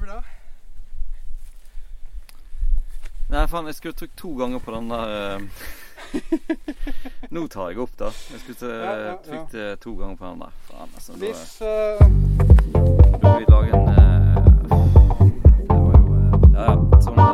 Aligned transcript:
vi 0.00 0.06
da? 0.06 0.20
Nei, 3.28 3.42
faen, 3.48 3.66
jeg 3.68 3.74
skulle 3.76 3.94
trykt 3.98 4.16
to 4.16 4.30
ganger 4.38 4.58
på 4.64 4.72
den 4.72 4.88
der 4.88 5.08
eh, 5.14 5.40
Nå 7.34 7.42
tar 7.52 7.68
jeg 7.70 7.78
opp, 7.84 7.92
da. 8.00 8.08
Jeg 8.32 8.40
skulle 8.40 8.56
til- 8.56 8.68
Ja, 8.72 8.92
ja, 9.06 9.14
trykt 9.26 9.54
ja. 9.54 9.74
to 9.82 9.92
ganger 9.98 10.16
på 10.16 10.24
den 10.30 10.38
der. 10.40 10.52
Faen, 10.70 10.88
altså. 10.94 11.12
Hvis 11.20 11.60
eh, 11.60 11.66
da 12.00 13.28
må 13.28 13.38
vi 13.38 13.44
lage 13.52 13.68
en 13.76 13.88
uh... 13.88 13.94
Det 15.68 15.76
var 15.76 15.92
jo 15.98 16.04
uh... 16.08 16.22
Ja, 16.54 16.62
ja. 16.62 16.74
Sånn, 17.04 17.18
eh, 17.18 17.26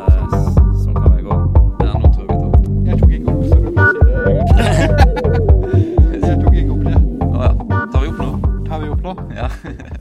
sånn 0.83 0.95
kan 0.99 1.11
det 1.15 1.23
gå. 1.29 1.35
Ja, 1.85 1.93
nå 1.95 2.07
tror 2.15 2.25
jeg 2.27 2.31
opp. 2.43 2.55
Jeg 2.89 2.95
tok 2.99 3.11
ikke 3.15 3.29
opp, 3.31 3.43
så 3.47 3.55
du 3.55 3.69
må 3.71 3.85
si 3.87 3.99
det. 4.03 4.15
Jeg 6.25 6.37
tok 6.43 6.55
ikke 6.59 6.73
opp 6.75 6.85
det. 6.89 6.97
Å 7.29 7.37
ja. 7.45 7.53
Tar 7.93 8.01
vi 8.01 8.09
opp 8.11 8.19
nå? 8.25 8.31
Tar 8.67 8.79
vi 8.83 8.87
opp 8.97 9.03
nå? 9.07 9.13
Ja. 9.39 9.49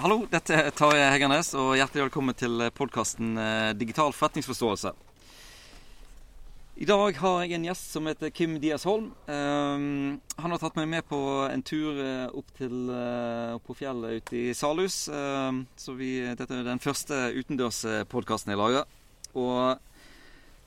Hallo, 0.00 0.22
dette 0.32 0.56
er 0.56 0.70
Tarjei 0.72 1.10
Heggernes, 1.12 1.50
og 1.60 1.74
hjertelig 1.76 2.06
velkommen 2.06 2.32
til 2.32 2.62
podkasten 2.72 3.34
Digital 3.76 4.14
forretningsforståelse. 4.16 4.94
I 6.80 6.86
dag 6.88 7.18
har 7.20 7.42
jeg 7.42 7.58
en 7.58 7.66
gjest 7.68 7.92
som 7.92 8.08
heter 8.08 8.32
Kim 8.32 8.54
Dias 8.62 8.86
Holm. 8.88 9.10
Ehm, 9.28 10.14
han 10.40 10.54
har 10.54 10.62
tatt 10.62 10.78
meg 10.80 10.88
med 10.88 11.04
på 11.04 11.18
en 11.50 11.60
tur 11.60 12.00
eh, 12.00 12.32
opp, 12.32 12.48
til, 12.56 12.72
eh, 12.88 13.52
opp 13.58 13.66
på 13.68 13.76
fjellet 13.82 14.22
ute 14.22 14.38
i 14.38 14.54
Salhus. 14.56 15.02
Ehm, 15.12 15.66
så 15.76 15.92
vi, 15.98 16.14
dette 16.32 16.48
er 16.48 16.64
den 16.64 16.80
første 16.80 17.20
utendørspodkasten 17.36 18.54
jeg 18.54 18.62
lager. 18.62 18.88
Og 19.36 19.76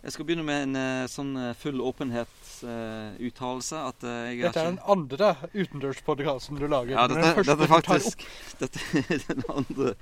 jeg 0.03 0.13
skal 0.13 0.29
begynne 0.29 0.45
med 0.45 0.67
en 0.67 0.77
eh, 0.83 1.09
sånn 1.09 1.33
full 1.57 1.81
full 1.81 2.21
åpenhetsuttalelse. 2.61 3.75
at 3.75 4.03
eh, 4.03 4.29
jeg 4.33 4.43
Dette 4.43 4.59
er 4.59 4.69
den 4.71 4.79
andre 4.85 5.35
utendørspodkasten 5.53 6.59
du 6.59 6.67
lager. 6.67 6.95
ja, 6.95 7.07
dette, 7.07 7.33
den 7.33 7.45
dette 7.45 7.63
er 7.63 7.71
faktisk 7.71 8.25
Dette 8.61 8.79
er 9.01 9.25
den 9.27 9.43
andre 9.49 9.95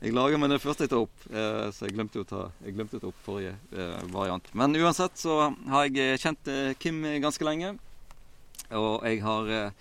jeg 0.00 0.14
lager, 0.16 0.38
men 0.40 0.48
det 0.48 0.56
er 0.56 0.64
første 0.64 0.86
jeg 0.86 0.90
tar 0.94 1.04
opp. 1.04 1.24
Eh, 1.28 1.68
så 1.76 1.84
jeg 1.84 1.92
glemte, 1.92 2.22
å 2.22 2.24
ta, 2.24 2.46
jeg 2.64 2.72
glemte 2.72 2.96
å 2.96 3.02
ta 3.02 3.08
opp 3.10 3.20
forrige 3.26 3.52
eh, 3.76 4.00
variant. 4.08 4.48
Men 4.56 4.72
uansett 4.80 5.20
så 5.20 5.52
har 5.68 5.90
jeg 5.90 6.20
kjent 6.22 6.50
Kim 6.80 7.04
ganske 7.20 7.44
lenge. 7.44 7.74
Og 8.70 9.04
jeg 9.04 9.20
har 9.20 9.72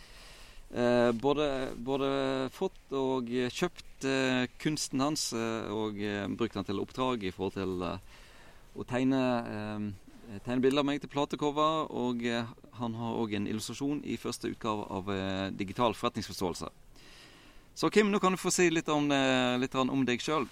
både, 1.21 1.45
både 1.77 2.09
fått 2.51 2.95
og 2.97 3.29
kjøpt 3.29 4.07
kunsten 4.59 5.03
hans 5.03 5.27
og 5.35 6.01
brukt 6.39 6.57
den 6.57 6.65
til 6.65 6.81
oppdrag 6.81 7.23
i 7.29 7.31
forhold 7.35 7.55
til 7.55 7.85
å 7.85 8.87
tegne, 8.89 9.21
eh, 10.29 10.39
tegne 10.45 10.61
bilder 10.63 10.83
av 10.83 10.87
meg 10.89 11.01
til 11.01 11.11
platecover. 11.11 11.89
Og 11.89 12.23
eh, 12.27 12.47
han 12.79 12.95
har 12.99 13.17
òg 13.19 13.35
en 13.37 13.47
illustrasjon 13.49 14.03
i 14.05 14.17
første 14.21 14.51
utgave 14.51 14.85
av 14.93 15.11
eh, 15.13 15.49
Digital 15.57 15.95
forretningsforståelse. 15.97 16.69
Så 17.79 17.89
Kim, 17.93 18.11
nå 18.11 18.19
kan 18.19 18.35
du 18.35 18.39
få 18.41 18.51
si 18.51 18.67
litt 18.71 18.89
om, 18.91 19.05
litt 19.61 19.75
om 19.79 20.01
deg 20.03 20.19
sjøl. 20.19 20.49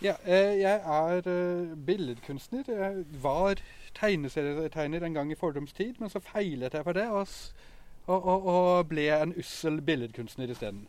Ja, 0.00 0.14
jeg 0.24 0.78
er 0.80 1.26
billedkunstner. 1.84 2.64
Jeg 2.64 3.02
var 3.20 3.60
tegneserietegner 3.98 5.04
en 5.04 5.18
gang 5.18 5.32
i 5.32 5.36
fordums 5.36 5.76
tid, 5.76 5.98
men 6.00 6.08
så 6.08 6.22
feilet 6.24 6.72
jeg 6.72 6.86
for 6.86 6.96
det 6.96 7.04
og, 7.12 7.28
og, 8.06 8.48
og, 8.54 8.88
ble 8.88 9.04
en 9.18 9.36
ussel 9.36 9.82
billedkunstner 9.84 10.54
isteden. 10.54 10.86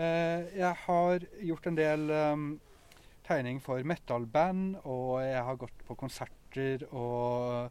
Jeg 0.00 0.72
har 0.86 1.28
gjort 1.44 1.68
en 1.68 1.76
del 1.76 2.08
tegning 3.26 3.60
for 3.62 3.82
metal-band, 3.82 4.76
og 4.84 5.20
jeg 5.24 5.44
har 5.44 5.60
gått 5.60 5.84
på 5.86 5.96
konserter 6.56 6.86
og 6.94 7.70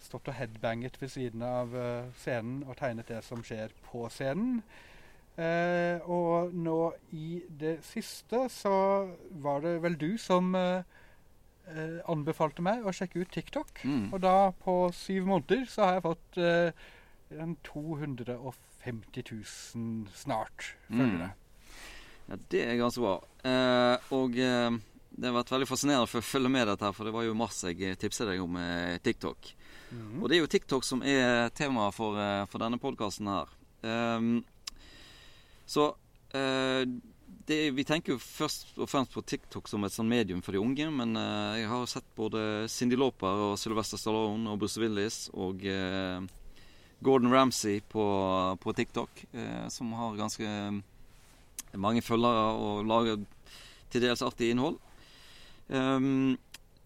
stått 0.00 0.28
og 0.28 0.36
headbanget 0.36 1.00
ved 1.00 1.08
siden 1.08 1.42
av 1.42 1.74
eh, 1.74 2.10
scenen 2.20 2.64
og 2.66 2.76
tegnet 2.76 3.08
det 3.08 3.22
som 3.24 3.42
skjer 3.42 3.72
på 3.88 4.08
scenen. 4.10 4.62
Eh, 5.36 6.00
og 6.08 6.52
nå 6.54 6.92
i 7.12 7.42
det 7.48 7.80
siste 7.84 8.48
så 8.48 9.08
var 9.30 9.60
det 9.60 9.82
vel 9.82 9.96
du 9.96 10.16
som 10.18 10.54
eh, 10.54 10.84
eh, 11.68 12.00
anbefalte 12.08 12.62
meg 12.62 12.84
å 12.84 12.92
sjekke 12.92 13.24
ut 13.24 13.32
TikTok. 13.32 13.82
Mm. 13.84 14.12
Og 14.12 14.20
da, 14.20 14.52
på 14.52 14.90
syv 14.92 15.26
måneder, 15.26 15.64
så 15.68 15.84
har 15.84 15.96
jeg 15.96 16.06
fått 16.06 16.38
eh, 16.38 16.86
en 17.40 17.56
250 17.64 19.24
000 19.32 20.06
snart 20.14 20.76
følgere. 20.88 21.32
Ja, 22.26 22.36
det 22.52 22.62
er 22.66 22.78
ganske 22.78 23.00
bra. 23.00 23.16
Eh, 23.46 24.12
og 24.14 24.38
det 25.10 25.30
har 25.30 25.36
vært 25.38 25.52
veldig 25.54 25.68
fascinerende 25.68 26.10
for 26.10 26.20
å 26.20 26.26
følge 26.26 26.50
med 26.52 26.68
dette, 26.68 26.84
her, 26.84 26.94
for 26.96 27.08
det 27.08 27.14
var 27.14 27.24
jo 27.26 27.36
masse 27.38 27.72
jeg 27.72 27.98
tipset 28.00 28.28
deg 28.28 28.42
om 28.42 28.58
eh, 28.60 28.98
TikTok. 29.04 29.52
Mhm. 29.90 30.20
Og 30.20 30.28
det 30.28 30.36
er 30.36 30.42
jo 30.42 30.52
TikTok 30.52 30.84
som 30.84 31.02
er 31.06 31.50
temaet 31.56 31.96
for, 31.96 32.18
eh, 32.20 32.44
for 32.50 32.62
denne 32.62 32.80
podkasten 32.82 33.30
her. 33.30 33.52
Um, 33.86 34.40
så 35.66 35.92
uh, 36.34 36.82
det, 37.46 37.58
vi 37.76 37.84
tenker 37.86 38.14
jo 38.14 38.22
først 38.22 38.78
og 38.80 38.88
fremst 38.90 39.14
på 39.14 39.22
TikTok 39.22 39.68
som 39.70 39.84
et 39.86 39.94
sånn 39.94 40.08
medium 40.10 40.42
for 40.42 40.56
de 40.56 40.62
unge, 40.62 40.88
men 40.90 41.14
uh, 41.18 41.54
jeg 41.58 41.70
har 41.70 41.86
sett 41.90 42.08
både 42.18 42.40
Cindy 42.72 42.98
Lauper 42.98 43.44
og 43.50 43.54
Sylvester 43.60 44.00
Stallone 44.00 44.50
og 44.50 44.58
Bruce 44.62 44.80
Willis 44.82 45.26
og 45.34 45.62
uh, 45.66 46.18
Gordon 47.04 47.32
Ramsay 47.32 47.80
på, 47.84 48.04
på 48.56 48.72
TikTok, 48.72 49.20
som 49.68 49.90
har 49.98 50.14
ganske 50.16 50.46
mange 51.76 52.00
følgere 52.00 52.46
og 52.56 52.86
lager 52.88 53.20
til 53.92 54.06
dels 54.06 54.24
artig 54.24 54.48
innhold. 54.54 54.78
Ehm, 55.68 56.36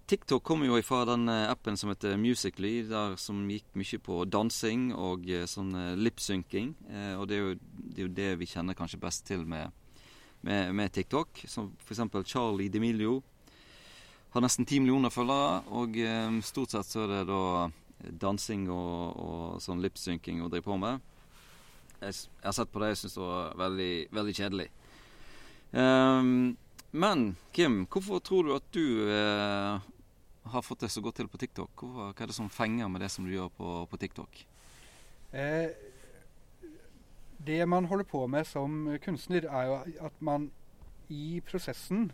TikTok 0.07 0.43
kommer 0.43 0.67
jo 0.67 0.79
ifra 0.81 1.05
den 1.05 1.29
eh, 1.29 1.51
appen 1.51 1.77
som 1.77 1.93
heter 1.93 2.17
Musically, 2.17 2.83
der 2.89 3.17
som 3.21 3.45
gikk 3.51 3.77
mye 3.79 4.01
på 4.03 4.25
dansing 4.27 4.89
og 4.97 5.29
eh, 5.31 5.47
sånn 5.47 5.75
eh, 5.79 5.99
lipsynking. 6.01 6.73
Eh, 6.91 7.13
og 7.15 7.29
det 7.31 7.37
er, 7.37 7.45
jo, 7.45 7.59
det 7.77 8.01
er 8.01 8.09
jo 8.09 8.15
det 8.17 8.31
vi 8.41 8.49
kjenner 8.51 8.79
kanskje 8.79 9.03
best 9.03 9.27
til 9.29 9.45
med, 9.47 9.71
med, 10.41 10.73
med 10.75 10.93
TikTok. 10.97 11.45
Som 11.47 11.75
f.eks. 11.85 12.03
Charlie 12.27 12.73
D'Emilio 12.73 13.21
har 14.35 14.43
nesten 14.43 14.67
ti 14.67 14.81
millioner 14.81 15.13
følgere, 15.15 15.61
og 15.75 16.01
eh, 16.01 16.41
stort 16.47 16.75
sett 16.75 16.91
så 16.91 17.05
er 17.05 17.15
det 17.15 17.23
da 17.31 17.45
dansing 18.01 18.67
og, 18.73 19.17
og 19.21 19.63
sånn 19.63 19.83
lipsynking 19.85 20.41
å 20.41 20.49
drive 20.49 20.65
på 20.65 20.79
med. 20.81 21.03
Jeg, 22.01 22.17
jeg 22.17 22.47
har 22.49 22.57
sett 22.57 22.71
på 22.73 22.81
det, 22.81 22.95
jeg 22.95 23.03
syns 23.03 23.17
det 23.19 23.27
var 23.27 23.57
veldig, 23.61 23.93
veldig 24.17 24.35
kjedelig. 24.39 24.69
Ehm, 25.77 26.57
men 26.91 27.37
Kim, 27.53 27.85
hvorfor 27.87 28.19
tror 28.25 28.47
du 28.47 28.55
at 28.57 28.67
du 28.75 29.11
eh, 29.11 29.91
har 30.51 30.63
fått 30.67 30.83
det 30.85 30.91
så 30.91 31.03
godt 31.05 31.21
til 31.21 31.29
på 31.31 31.39
TikTok? 31.39 31.71
Hvorfor, 31.75 32.11
hva 32.11 32.25
er 32.25 32.33
det 32.33 32.37
som 32.37 32.51
fenger 32.51 32.91
med 32.91 33.05
det 33.05 33.11
som 33.15 33.27
du 33.27 33.33
gjør 33.35 33.53
på, 33.55 33.75
på 33.91 34.01
TikTok? 34.01 34.41
Eh, 35.33 35.71
det 37.47 37.61
man 37.69 37.87
holder 37.91 38.05
på 38.05 38.25
med 38.27 38.49
som 38.49 38.89
kunstner, 39.05 39.47
er 39.47 39.69
jo 39.69 39.77
at 40.07 40.19
man 40.21 40.51
i 41.11 41.41
prosessen 41.47 42.11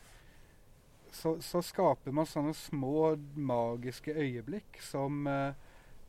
så, 1.12 1.36
så 1.40 1.62
skaper 1.64 2.12
man 2.12 2.28
sånne 2.28 2.52
små 2.56 3.14
magiske 3.34 4.12
øyeblikk 4.12 4.80
som 4.84 5.24
eh, 5.30 5.56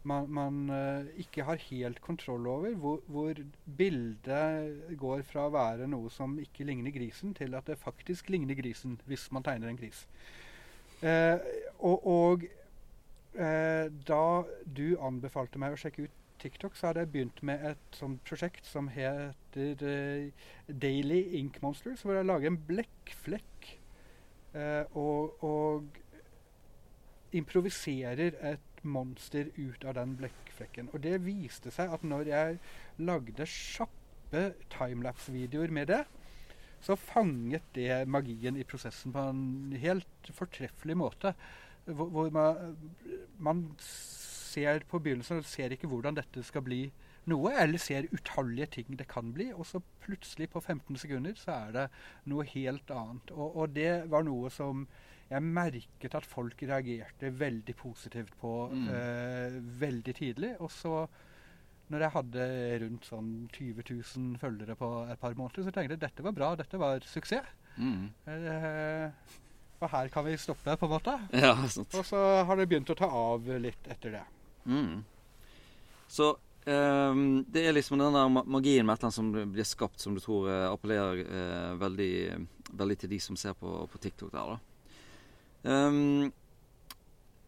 man, 0.03 0.29
man 0.29 0.69
uh, 0.69 1.19
ikke 1.19 1.43
har 1.43 1.59
helt 1.69 2.01
kontroll 2.01 2.47
over. 2.47 2.73
Hvor, 2.75 3.01
hvor 3.07 3.33
bildet 3.77 4.97
går 4.99 5.23
fra 5.27 5.47
å 5.47 5.53
være 5.53 5.87
noe 5.89 6.11
som 6.13 6.37
ikke 6.41 6.67
ligner 6.67 6.93
grisen, 6.95 7.33
til 7.37 7.55
at 7.57 7.67
det 7.67 7.79
faktisk 7.81 8.29
ligner 8.29 8.57
grisen, 8.57 8.99
hvis 9.05 9.27
man 9.35 9.45
tegner 9.47 9.71
en 9.71 9.79
gris. 9.79 10.05
Uh, 11.01 11.37
og 11.79 12.07
og 12.07 12.47
uh, 13.37 13.85
da 14.07 14.23
du 14.65 14.87
anbefalte 15.03 15.59
meg 15.61 15.75
å 15.75 15.81
sjekke 15.81 16.07
ut 16.07 16.23
TikTok, 16.37 16.77
så 16.77 16.91
hadde 16.91 17.01
jeg 17.01 17.11
begynt 17.15 17.39
med 17.49 17.63
et 17.65 17.97
sånt 17.97 18.21
prosjekt 18.25 18.67
som 18.69 18.91
heter 18.93 19.79
Daily 20.69 21.23
Ink 21.39 21.57
Monsters, 21.63 22.03
hvor 22.05 22.13
jeg 22.13 22.27
lager 22.29 22.51
en 22.51 22.59
blekkflekk 22.67 23.71
og, 24.93 25.41
og 25.41 25.97
improviserer 27.33 28.37
et 28.51 28.76
monster 28.83 29.49
ut 29.57 29.85
av 29.85 29.97
den 29.97 30.15
blekkflekken. 30.19 30.91
Og 30.93 31.01
det 31.03 31.21
viste 31.25 31.73
seg 31.73 31.93
at 31.93 32.05
når 32.05 32.31
jeg 32.31 32.59
lagde 32.99 33.49
kjappe 33.49 34.43
timelapse-videoer 34.73 35.73
med 35.73 35.91
det, 35.93 36.03
så 36.81 36.95
fanget 36.99 37.65
det 37.75 38.03
magien 38.07 38.57
i 38.57 38.65
prosessen 38.67 39.13
på 39.15 39.23
en 39.31 39.73
helt 39.81 40.31
fortreffelig 40.33 40.97
måte. 40.97 41.33
Hvor, 41.85 42.09
hvor 42.11 42.29
man, 42.29 42.77
man 43.39 43.63
ser 43.81 44.83
på 44.89 44.99
begynnelsen 44.99 45.41
og 45.41 45.47
ser 45.47 45.73
ikke 45.73 45.89
hvordan 45.89 46.17
dette 46.19 46.43
skal 46.45 46.65
bli 46.65 46.85
noe, 47.27 47.51
eller 47.59 47.81
ser 47.81 48.07
utallige 48.13 48.69
ting 48.77 48.95
det 48.99 49.07
kan 49.11 49.33
bli, 49.35 49.49
og 49.53 49.65
så 49.67 49.81
plutselig 50.03 50.49
på 50.53 50.61
15 50.61 50.99
sekunder 51.01 51.35
så 51.39 51.57
er 51.67 51.75
det 51.75 51.85
noe 52.31 52.45
helt 52.53 52.91
annet. 52.93 53.33
Og, 53.35 53.57
og 53.57 53.75
det 53.75 53.91
var 54.11 54.27
noe 54.27 54.51
som 54.53 54.85
jeg 55.29 55.43
merket 55.43 56.15
at 56.15 56.25
folk 56.27 56.61
reagerte 56.63 57.31
veldig 57.39 57.75
positivt 57.75 58.35
på 58.39 58.53
Mm. 58.71 58.85
uh, 58.87 59.57
veldig 59.81 60.15
tidlig. 60.15 60.53
Og 60.59 60.71
så, 60.71 61.07
når 61.89 62.05
jeg 62.05 62.15
hadde 62.15 62.45
rundt 62.85 63.05
sånn 63.05 63.49
20 63.51 63.83
000 63.89 64.37
følgere 64.39 64.75
på 64.75 64.91
et 65.11 65.19
par 65.19 65.35
måneder, 65.35 65.63
så 65.63 65.71
tenkte 65.75 65.97
jeg 65.97 66.05
dette 66.05 66.23
var 66.23 66.31
bra, 66.35 66.55
dette 66.55 66.79
var 66.79 67.03
suksess. 67.03 67.51
Mm. 67.77 68.07
Uh, 68.27 69.11
og 69.77 69.91
her 69.93 70.09
kan 70.09 70.25
vi 70.25 70.37
stoppe, 70.41 70.73
på 70.77 70.87
en 70.87 70.95
måte. 70.95 71.13
Ja. 71.43 71.53
Og 71.53 72.05
så 72.05 72.23
har 72.47 72.57
det 72.57 72.67
begynt 72.69 72.89
å 72.89 72.97
ta 72.97 73.05
av 73.05 73.45
litt 73.61 73.87
etter 73.87 74.15
det. 74.17 74.23
Mm. 74.65 75.03
Så 76.07 76.31
um, 76.65 77.43
det 77.45 77.67
er 77.67 77.75
liksom 77.75 77.99
den 77.99 78.15
der 78.15 78.31
magien 78.31 78.87
med 78.87 78.95
et 78.95 79.03
eller 79.03 79.11
annet 79.11 79.19
som 79.19 79.53
blir 79.53 79.67
skapt, 79.67 79.99
som 80.01 80.15
du 80.15 80.21
tror 80.23 80.47
eh, 80.49 80.65
appellerer 80.71 81.21
uh, 81.27 81.75
veldig, 81.79 82.09
veldig 82.79 82.97
til 83.03 83.11
de 83.11 83.19
som 83.21 83.37
ser 83.39 83.53
på, 83.59 83.75
på 83.91 84.01
TikTok 84.01 84.31
der, 84.33 84.55
da. 84.55 84.66
Um, 85.67 86.31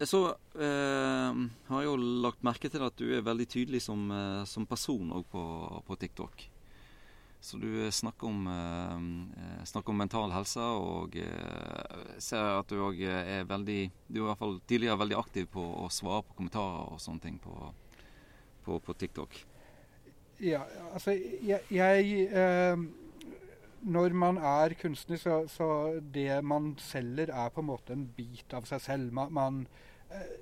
så 0.00 0.26
uh, 0.28 1.40
har 1.68 1.80
jeg 1.80 1.88
jo 1.88 1.96
lagt 2.24 2.44
merke 2.44 2.68
til 2.72 2.84
at 2.84 2.96
du 3.00 3.06
er 3.16 3.24
veldig 3.24 3.46
tydelig 3.48 3.80
som, 3.84 4.08
uh, 4.12 4.44
som 4.48 4.66
person 4.68 5.12
òg 5.16 5.24
på, 5.32 5.42
på, 5.86 5.96
TikTok. 6.00 6.44
Så 7.40 7.56
du 7.56 7.68
snakker 7.88 8.28
om, 8.28 8.44
uh, 8.44 9.64
snakker 9.64 9.92
om 9.92 10.02
mental 10.02 10.32
helse, 10.36 10.60
og 10.60 11.16
ser 12.20 12.58
at 12.58 12.68
du 12.68 12.82
òg 12.84 13.00
er 13.00 13.48
veldig 13.48 13.80
Du 14.08 14.20
er 14.20 14.24
i 14.24 14.28
hvert 14.28 14.42
fall 14.42 14.58
tidligere 14.68 15.00
veldig 15.00 15.20
aktiv 15.20 15.48
på 15.52 15.64
å 15.84 15.88
svare 15.92 16.26
på 16.28 16.36
kommentarer 16.42 16.92
og 16.92 17.00
sånne 17.00 17.24
ting 17.24 17.40
på, 17.40 17.72
på, 18.66 18.80
på 18.84 18.96
TikTok. 19.00 19.40
Ja, 20.40 20.64
altså 20.92 21.12
jeg, 21.16 21.64
jeg 21.72 22.28
når 23.82 24.14
man 24.16 24.36
er 24.36 24.74
kunstner, 24.80 25.16
så, 25.16 25.40
så, 25.48 26.00
det 26.14 26.44
man 26.44 26.74
selger, 26.78 27.32
er 27.32 27.48
på 27.48 27.62
en 27.62 27.70
måte 27.70 27.94
en 27.96 28.06
bit 28.16 28.54
av 28.54 28.68
seg 28.68 28.82
selv. 28.84 29.12
Man, 29.16 29.32
man, 29.32 29.60
eh, 30.12 30.34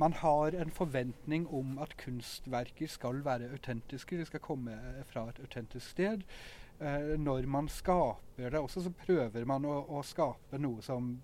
man 0.00 0.16
har 0.22 0.56
en 0.56 0.72
forventning 0.72 1.46
om 1.52 1.76
at 1.82 1.96
kunstverker 2.00 2.88
skal 2.88 3.20
være 3.24 3.50
autentiske. 3.52 4.18
De 4.18 4.28
skal 4.28 4.44
komme 4.44 4.78
fra 5.10 5.28
et 5.28 5.42
autentisk 5.44 5.92
sted. 5.94 6.24
Eh, 6.80 7.12
når 7.20 7.46
man 7.46 7.68
skaper 7.68 8.50
det 8.50 8.60
også, 8.60 8.86
så 8.88 8.96
prøver 9.04 9.44
man 9.48 9.68
å, 9.68 9.82
å 9.92 10.02
skape 10.06 10.60
noe 10.60 10.82
som 10.82 11.14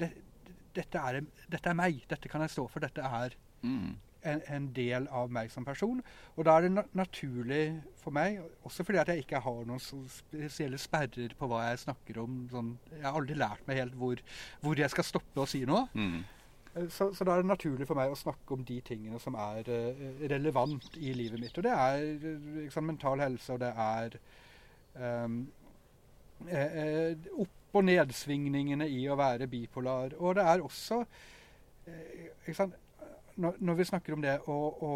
det, 0.00 0.12
dette, 0.76 0.98
er, 0.98 1.22
dette, 1.48 1.68
er, 1.68 1.76
meg. 1.76 2.04
Dette 2.08 2.28
kan 2.28 2.44
jeg 2.44 2.56
stå 2.56 2.68
for. 2.68 2.84
Dette 2.84 3.04
er 3.04 3.36
mm 3.62 3.96
en, 4.28 4.42
en, 4.54 4.70
del 4.76 5.08
av 5.14 5.32
meg 5.34 5.50
som 5.52 5.66
person. 5.66 6.00
Og 6.36 6.46
da 6.46 6.56
er 6.56 6.66
det 6.66 6.72
na 6.76 6.84
naturlig 6.98 7.62
for 7.98 8.14
meg, 8.14 8.40
også 8.68 8.86
fordi 8.86 9.02
at 9.02 9.12
jeg 9.12 9.24
ikke 9.24 9.42
har 9.44 9.60
noen 9.68 9.82
spesielle 9.82 10.80
sperrer 10.80 11.34
på 11.38 11.50
hva 11.50 11.64
jeg 11.68 11.84
snakker 11.86 12.22
om. 12.24 12.40
Sånn, 12.52 12.74
jeg 12.94 13.04
har 13.06 13.18
aldri 13.20 13.38
lært 13.38 13.68
meg 13.68 13.82
helt 13.82 13.96
hvor, 13.98 14.24
hvor 14.64 14.80
jeg 14.80 14.92
skal 14.94 15.06
stoppe 15.06 15.44
å 15.44 15.48
si 15.48 15.64
noe. 15.68 15.86
Mm. 15.98 16.20
Eh, 16.74 16.88
så, 16.88 17.14
så, 17.14 17.24
da 17.24 17.34
er 17.34 17.42
det 17.42 17.50
naturlig 17.50 17.86
for 17.88 17.98
meg 17.98 18.12
å 18.12 18.18
snakke 18.18 18.56
om 18.56 18.64
de 18.66 18.80
tingene 18.84 19.20
som 19.22 19.36
er 19.40 19.68
uh, 19.68 20.02
relevant 20.30 20.98
i 21.00 21.12
livet 21.16 21.40
mitt. 21.42 21.56
Og 21.58 21.66
det 21.66 21.74
er 21.74 22.08
liksom, 22.64 22.88
mental 22.88 23.22
helse, 23.24 23.54
og 23.54 23.62
det 23.62 23.72
er 23.72 24.18
um, 25.24 25.40
eh, 26.48 27.30
opp- 27.36 27.54
og 27.76 27.84
nedsvingningene 27.84 28.86
i 28.88 29.02
å 29.12 29.16
være 29.18 29.48
bipolar. 29.50 30.14
Og 30.18 30.38
det 30.38 30.44
er 30.48 30.64
også 30.64 31.02
uh, 31.04 32.76
når, 33.38 33.58
når, 33.62 33.78
vi 33.78 33.86
snakker 33.88 34.16
om 34.16 34.22
det 34.24 34.34
å, 34.50 34.56
å, 34.82 34.92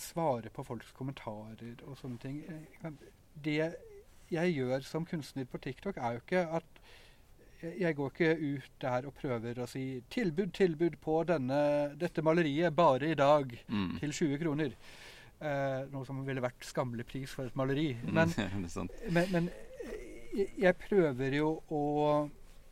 svare 0.00 0.52
på 0.54 0.64
folks 0.66 0.92
kommentarer 0.96 1.82
og 1.86 1.98
sånne 1.98 2.20
ting 2.22 2.40
eh, 2.48 2.90
Det 3.34 3.58
jeg 4.32 4.54
gjør 4.54 4.86
som 4.86 5.06
kunstner 5.06 5.46
på 5.50 5.60
TikTok, 5.62 5.98
er 5.98 6.16
jo 6.16 6.22
ikke 6.22 6.44
at 6.58 6.84
jeg 7.64 7.96
går 7.96 8.10
ikke 8.12 8.30
ut 8.40 8.70
der 8.82 9.06
og 9.08 9.14
prøver 9.16 9.60
å 9.62 9.66
si 9.68 10.02
'tilbud, 10.10 10.52
tilbud 10.52 10.96
på 11.00 11.22
denne, 11.28 11.94
dette 12.00 12.22
maleriet 12.22 12.74
bare 12.76 13.10
i 13.10 13.18
dag 13.18 13.52
mm. 13.68 13.98
til 14.00 14.12
20 14.12 14.40
kroner'. 14.42 14.74
Eh, 15.44 15.80
noe 15.92 16.06
som 16.06 16.20
ville 16.26 16.42
vært 16.44 16.64
skammelig 16.64 17.06
pris 17.08 17.32
for 17.32 17.48
et 17.48 17.56
maleri. 17.56 17.90
Mm, 18.02 18.12
men, 18.14 18.34
mm, 18.64 18.90
men, 19.16 19.32
men 19.32 19.48
jeg 20.34 20.76
prøver 20.88 21.40
jo 21.40 21.50
å 21.70 21.82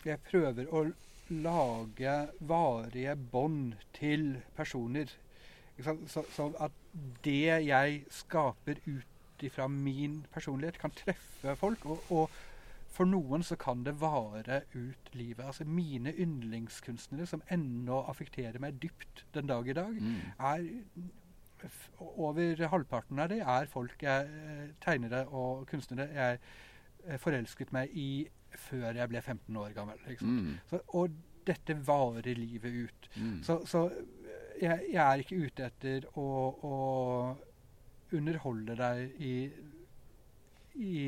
Jeg 0.03 0.19
prøver 0.27 0.67
å 0.75 0.81
lage 1.33 2.17
varige 2.41 3.17
bånd 3.17 3.75
til 3.97 4.37
personer. 4.57 5.11
Så, 5.81 6.53
at 6.61 6.73
det 7.25 7.67
jeg 7.67 8.03
skaper 8.13 8.81
ut 8.87 9.43
ifra 9.43 9.67
min 9.69 10.27
personlighet, 10.33 10.79
kan 10.79 10.95
treffe 10.97 11.57
folk. 11.57 11.87
Og, 11.87 12.11
og, 12.11 12.41
for 12.93 13.09
noen 13.09 13.41
så 13.41 13.57
kan 13.57 13.87
det 13.87 13.95
vare 14.01 14.61
ut 14.75 15.15
livet. 15.17 15.45
Altså 15.47 15.65
Mine 15.65 16.13
yndlingskunstnere, 16.13 17.27
som 17.27 17.43
ennå 17.51 18.03
affekterer 18.11 18.61
meg 18.61 18.83
dypt 18.83 19.25
den 19.35 19.49
dag 19.49 19.69
i 19.69 19.77
dag, 19.79 19.97
mm. 19.97 20.19
er 20.39 20.67
over 22.01 22.69
halvparten 22.69 23.23
av 23.23 23.31
det 23.31 23.41
er 23.41 23.71
folk 23.71 24.03
jeg, 24.03 24.29
eh, 24.29 24.69
tegnere 24.83 25.25
og 25.31 25.67
kunstnere 25.71 26.09
jeg 26.11 26.39
eh, 27.07 27.19
forelsket 27.23 27.73
meg 27.73 27.95
i 27.97 28.27
før 28.59 28.99
jeg 28.99 29.11
ble 29.11 29.23
15 29.23 29.57
år 29.57 29.77
gammel. 29.77 30.03
Mm. 30.21 30.57
Så, 30.71 30.81
og 30.99 31.15
dette 31.47 31.77
varer 31.87 32.39
livet 32.39 32.77
ut. 32.87 33.09
Mm. 33.17 33.39
Så, 33.43 33.59
så 33.67 33.87
jeg, 34.61 34.85
jeg, 34.93 35.03
er 35.03 35.23
ikke 35.23 35.41
ute 35.47 35.69
etter 35.69 36.07
å, 36.19 36.27
å 36.63 36.77
underholde 38.17 38.77
deg 38.79 39.23
i, 39.25 39.35
i 40.79 40.99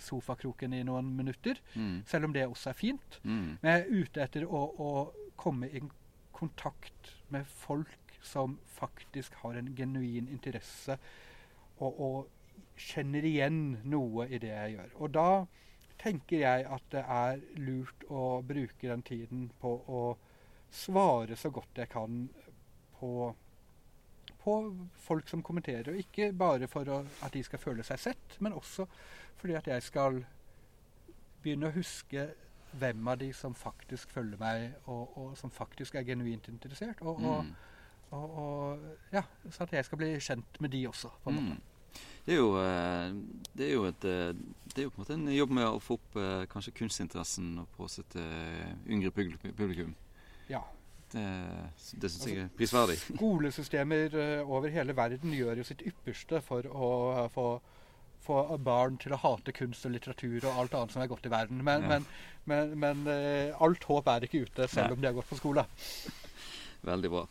sofakroken 0.00 0.76
i 0.76 0.84
noen 0.86 1.10
minutter, 1.16 1.58
mm. 1.74 2.04
selv 2.08 2.28
om 2.28 2.36
det 2.36 2.46
også 2.46 2.70
er 2.72 2.78
fint. 2.78 3.18
Mm. 3.24 3.58
Men 3.62 3.72
jeg 3.72 3.82
er 3.82 4.04
ute 4.04 4.24
etter 4.26 4.46
å, 4.46 4.62
å 4.76 4.92
komme 5.40 5.70
i 5.72 5.82
kontakt 6.36 7.16
med 7.32 7.48
folk 7.48 7.98
som 8.22 8.58
faktisk 8.76 9.34
har 9.42 9.58
en 9.58 9.72
genuin 9.74 10.28
interesse 10.30 10.94
og, 11.82 11.98
og 11.98 12.78
kjenner 12.78 13.24
igjen 13.26 13.60
noe 13.90 14.28
i 14.30 14.38
det 14.42 14.52
jeg 14.52 14.76
gjør. 14.76 14.94
Og 15.02 15.12
da 15.14 15.28
tenker 16.02 16.42
jeg 16.42 16.66
at 16.66 16.90
det 16.92 17.04
er 17.06 17.40
lurt 17.62 18.04
å 18.10 18.42
bruke 18.46 18.88
den 18.88 19.04
tiden 19.06 19.46
på 19.60 19.76
å 19.86 20.02
svare 20.72 21.36
så 21.36 21.50
godt 21.52 21.82
jeg 21.82 21.90
kan 21.92 22.24
på, 22.98 23.32
på 24.42 24.54
folk 25.06 25.28
som 25.28 25.42
kommenterer. 25.44 25.92
Og 25.92 26.02
ikke 26.02 26.32
bare 26.36 26.68
for 26.70 26.88
å, 26.88 27.02
at 27.22 27.34
de 27.34 27.42
skal 27.46 27.62
føle 27.62 27.86
seg 27.86 28.00
sett, 28.00 28.38
men 28.40 28.56
også 28.56 28.88
fordi 29.40 29.58
at 29.58 29.68
jeg 29.68 29.82
skal 29.82 30.22
begynne 31.42 31.70
å 31.70 31.74
huske 31.74 32.28
hvem 32.78 33.08
av 33.08 33.18
de 33.20 33.32
som 33.36 33.54
faktisk 33.54 34.14
følger 34.14 34.40
meg, 34.40 34.70
og, 34.88 35.16
og 35.18 35.34
som 35.36 35.50
faktisk 35.52 35.98
er 35.98 36.06
genuint 36.08 36.48
interessert. 36.48 37.02
Og, 37.02 37.20
mm. 37.20 37.50
og, 38.16 38.38
og, 38.44 38.86
ja, 39.12 39.24
Så 39.50 39.66
at 39.66 39.74
jeg 39.76 39.84
skal 39.84 40.00
bli 40.00 40.14
kjent 40.20 40.60
med 40.60 40.72
de 40.72 40.86
også. 40.88 41.10
på 41.22 41.30
en 41.30 41.36
måte. 41.36 41.58
Mm. 41.58 41.71
Det 42.22 42.36
er, 42.36 42.38
jo, 42.38 42.52
eh, 42.54 43.14
det, 43.56 43.66
er 43.66 43.72
jo 43.72 43.86
et, 43.88 44.04
eh, 44.06 44.28
det 44.70 44.78
er 44.78 44.86
jo 44.86 44.92
på 44.94 45.00
en 45.00 45.02
måte 45.02 45.16
en 45.16 45.32
jobb 45.34 45.54
med 45.58 45.66
å 45.66 45.80
få 45.82 45.96
opp 45.98 46.20
eh, 46.22 46.44
kanskje 46.52 46.74
kunstinteressen 46.78 47.56
på 47.74 47.88
sitt 47.90 48.14
yngre 48.86 49.10
publikum. 49.10 49.96
Ja. 50.50 50.62
Det, 51.12 51.24
det 52.00 52.08
syns 52.08 52.28
jeg 52.28 52.36
er 52.38 52.44
altså, 52.46 52.56
prisverdig. 52.60 52.96
Skolesystemer 53.18 54.14
over 54.46 54.70
hele 54.72 54.94
verden 54.96 55.34
gjør 55.34 55.60
jo 55.60 55.66
sitt 55.66 55.82
ypperste 55.90 56.40
for 56.46 56.70
å 56.70 56.92
få, 57.34 57.48
få 58.22 58.38
barn 58.62 58.96
til 59.02 59.16
å 59.16 59.20
hate 59.26 59.52
kunst 59.58 59.84
og 59.90 59.96
litteratur 59.96 60.46
og 60.46 60.62
alt 60.62 60.78
annet 60.78 60.94
som 60.94 61.02
er 61.02 61.10
godt 61.10 61.26
i 61.26 61.34
verden. 61.34 61.60
Men, 61.66 61.84
ja. 61.84 61.98
men, 61.98 62.08
men, 62.46 62.72
men 62.86 63.52
alt 63.58 63.84
håp 63.90 64.08
er 64.14 64.30
ikke 64.30 64.46
ute, 64.46 64.70
selv 64.70 64.94
Nei. 64.94 64.96
om 64.96 65.02
de 65.02 65.10
har 65.10 65.18
gått 65.18 65.28
på 65.34 65.42
skole. 65.42 65.66
Veldig 66.86 67.12
bra. 67.18 67.26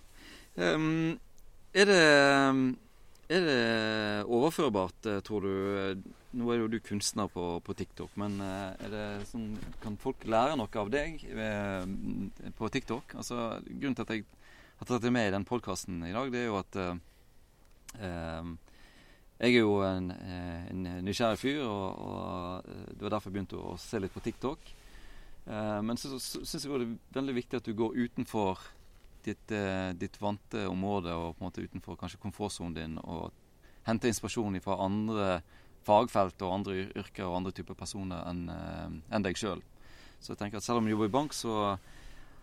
Um, 0.59 1.15
er 1.71 1.87
det 1.87 2.01
er 3.31 3.45
det 3.47 4.25
overførbart, 4.27 5.07
eh, 5.09 5.21
tror 5.25 5.45
du? 5.45 6.03
Nå 6.37 6.47
er 6.51 6.61
jo 6.61 6.69
du 6.71 6.79
kunstner 6.83 7.27
på, 7.31 7.45
på 7.65 7.75
TikTok, 7.75 8.13
men 8.19 8.37
eh, 8.43 9.23
sånn, 9.27 9.53
kan 9.83 9.97
folk 9.99 10.23
lære 10.29 10.57
noe 10.59 10.81
av 10.81 10.91
deg 10.93 11.23
eh, 11.27 11.85
på 12.57 12.71
TikTok? 12.71 13.15
Altså, 13.19 13.59
grunnen 13.67 13.97
til 13.99 14.07
at 14.07 14.13
jeg 14.15 14.27
har 14.79 14.89
tatt 14.89 15.03
det 15.03 15.13
med 15.13 15.29
i 15.29 15.33
den 15.35 15.47
podkasten 15.47 16.03
i 16.07 16.13
dag, 16.15 16.31
det 16.33 16.43
er 16.43 16.49
jo 16.49 16.59
at 16.59 16.79
eh, 16.81 18.51
jeg 19.41 19.55
er 19.55 19.63
jo 19.63 19.79
en, 19.83 20.11
en 20.13 20.85
nysgjerrig 21.01 21.39
fyr, 21.41 21.63
og, 21.65 22.03
og, 22.05 22.69
det 22.93 23.01
var 23.01 23.15
derfor 23.15 23.31
jeg 23.31 23.39
begynte 23.39 23.57
å 23.59 23.73
se 23.81 23.99
litt 23.99 24.13
på 24.13 24.23
TikTok. 24.23 24.71
Eh, 25.47 25.79
men 25.81 25.97
så, 25.97 26.19
så 26.21 26.43
syns 26.45 26.65
jeg 26.65 26.71
det 26.71 26.85
er 26.85 27.19
veldig 27.19 27.35
viktig 27.39 27.61
at 27.61 27.67
du 27.67 27.73
går 27.77 27.97
utenfor 27.97 28.61
ditt, 29.25 29.51
eh, 29.51 29.91
ditt, 29.97 30.17
vante 30.21 30.65
område 30.67 31.13
og 31.13 31.35
på 31.35 31.43
en 31.43 31.49
måte 31.49 31.63
utenfor 31.65 31.97
kanskje 31.99 32.21
komfortsonen 32.21 32.77
din, 32.77 32.97
og 33.03 33.31
hente 33.87 34.09
inspirasjon 34.09 34.59
fra 34.61 34.79
andre 34.85 35.41
fagfelt 35.85 36.41
og 36.45 36.53
andre 36.59 36.77
yrker 36.91 37.25
og 37.25 37.39
andre 37.39 37.53
typer 37.57 37.77
personer 37.77 38.21
enn 38.29 38.45
eh, 38.53 38.99
en 39.15 39.25
deg 39.25 39.39
sjøl. 39.39 39.63
Så 40.21 40.33
jeg 40.33 40.41
tenker 40.41 40.61
at 40.61 40.65
selv 40.65 40.81
om 40.81 40.85
du 40.85 40.93
jobber 40.93 41.09
i 41.09 41.15
bank, 41.15 41.33
så 41.33 41.77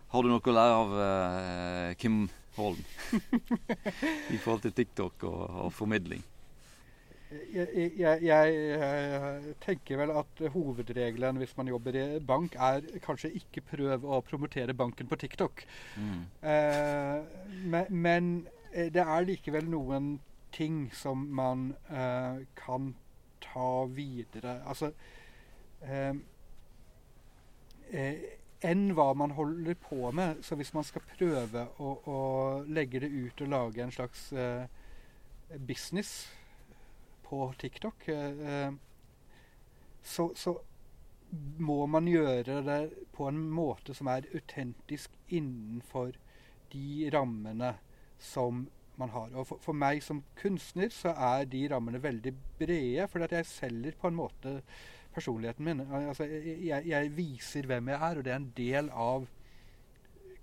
har 0.08 0.24
du 0.24 0.30
noe 0.30 0.42
å 0.42 0.54
lære 0.56 0.76
av 0.80 0.92
uh, 0.96 1.94
Kim 2.00 2.24
Holm 2.56 2.80
i 4.34 4.38
forhold 4.40 4.64
til 4.64 4.74
TikTok 4.74 5.26
og, 5.28 5.42
og 5.68 5.72
formidling. 5.76 6.24
Jeg, 7.28 7.92
jeg, 7.98 8.22
jeg, 8.24 9.54
tenker 9.60 9.98
vel 10.00 10.12
at 10.16 10.40
hovedregelen 10.54 11.36
hvis 11.42 11.52
man 11.58 11.68
jobber 11.68 11.96
i 12.00 12.04
bank, 12.24 12.54
er 12.56 12.86
kanskje 13.04 13.34
ikke 13.36 13.64
prøv 13.74 14.06
å 14.08 14.22
promotere 14.24 14.76
banken 14.76 15.10
på 15.10 15.18
TikTok. 15.20 15.64
Mm. 16.00 16.22
Eh, 16.52 17.18
men, 17.68 17.92
men, 17.92 18.30
eh, 18.72 18.88
det 18.94 19.04
er 19.04 19.28
likevel 19.28 19.68
noen 19.68 20.14
ting 20.56 20.86
som 20.96 21.26
man 21.36 21.74
eh, 21.92 22.40
kan 22.56 22.94
ta 23.44 23.84
videre. 23.92 24.62
Altså 24.64 24.94
eh, 25.84 26.16
eh, 27.92 28.24
enn 28.64 28.88
hva 28.96 29.12
man 29.14 29.36
holder 29.36 29.76
på 29.84 30.08
med. 30.16 30.40
Så 30.42 30.56
hvis 30.56 30.72
man 30.74 30.86
skal 30.88 31.04
prøve 31.12 31.68
å, 31.76 31.92
å 32.08 32.18
legge 32.64 33.04
det 33.04 33.12
ut 33.12 33.44
og 33.44 33.52
lage 33.52 33.84
en 33.84 33.94
slags 33.94 34.30
eh, 34.32 34.64
business 35.68 36.30
på 37.28 37.52
TikTok, 37.60 38.08
eh, 38.08 38.72
så, 40.02 40.32
så, 40.34 40.58
må 41.60 41.82
man 41.86 42.06
gjøre 42.08 42.62
det 42.64 42.78
på 43.12 43.26
en 43.28 43.42
måte 43.52 43.92
som 43.92 44.08
er 44.08 44.24
autentisk 44.32 45.12
innenfor 45.28 46.14
de 46.72 47.10
rammene 47.12 47.74
som 48.16 48.62
man 48.96 49.12
har. 49.12 49.34
Og 49.36 49.46
for, 49.50 49.60
for, 49.60 49.76
meg 49.76 50.00
som 50.02 50.22
kunstner 50.40 50.88
så 50.94 51.12
er 51.12 51.44
de 51.52 51.66
rammene 51.68 52.00
veldig 52.02 52.32
brede, 52.58 53.04
fordi 53.12 53.28
at 53.28 53.36
jeg 53.36 53.50
selger 53.50 53.98
på 54.00 54.08
en 54.08 54.16
måte 54.16 54.54
personligheten 55.14 55.68
min. 55.68 55.84
Altså, 55.84 56.24
jeg, 56.24 56.86
jeg, 56.86 57.12
viser 57.16 57.68
hvem 57.68 57.92
jeg 57.92 58.00
er, 58.08 58.16
og 58.16 58.24
det 58.24 58.32
er 58.32 58.40
en 58.40 58.52
del 58.56 58.90
av 58.90 59.28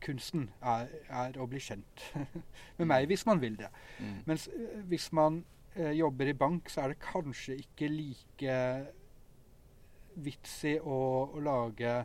kunsten 0.05 0.49
er, 0.61 0.91
er 1.09 1.37
å 1.41 1.47
bli 1.49 1.59
kjent 1.63 2.05
med 2.77 2.89
meg, 2.89 3.07
hvis 3.09 3.25
man 3.25 3.41
vil 3.41 3.57
det. 3.57 3.71
Mm. 3.99 4.17
Mens 4.29 4.47
eh, 4.53 4.81
hvis 4.91 5.09
man 5.15 5.41
eh, 5.41 5.54
jobber 5.75 6.29
i 6.31 6.37
bank, 6.37 6.69
så 6.71 6.85
er 6.85 6.93
det 6.93 7.01
kanskje 7.03 7.57
ikke 7.59 7.89
like 7.91 8.59
vits 10.23 10.61
i 10.69 10.77
å, 10.79 10.99
å 11.35 11.41
lage 11.43 11.95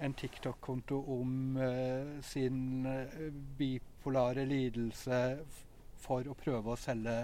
en 0.00 0.14
TikTok-konto 0.16 0.98
om 1.12 1.56
eh, 1.60 2.20
sin 2.24 2.86
uh, 2.86 3.28
bipolare 3.58 4.46
lidelse 4.48 5.20
for 6.00 6.24
å 6.28 6.36
prøve 6.38 6.72
å 6.72 6.80
selge 6.80 7.16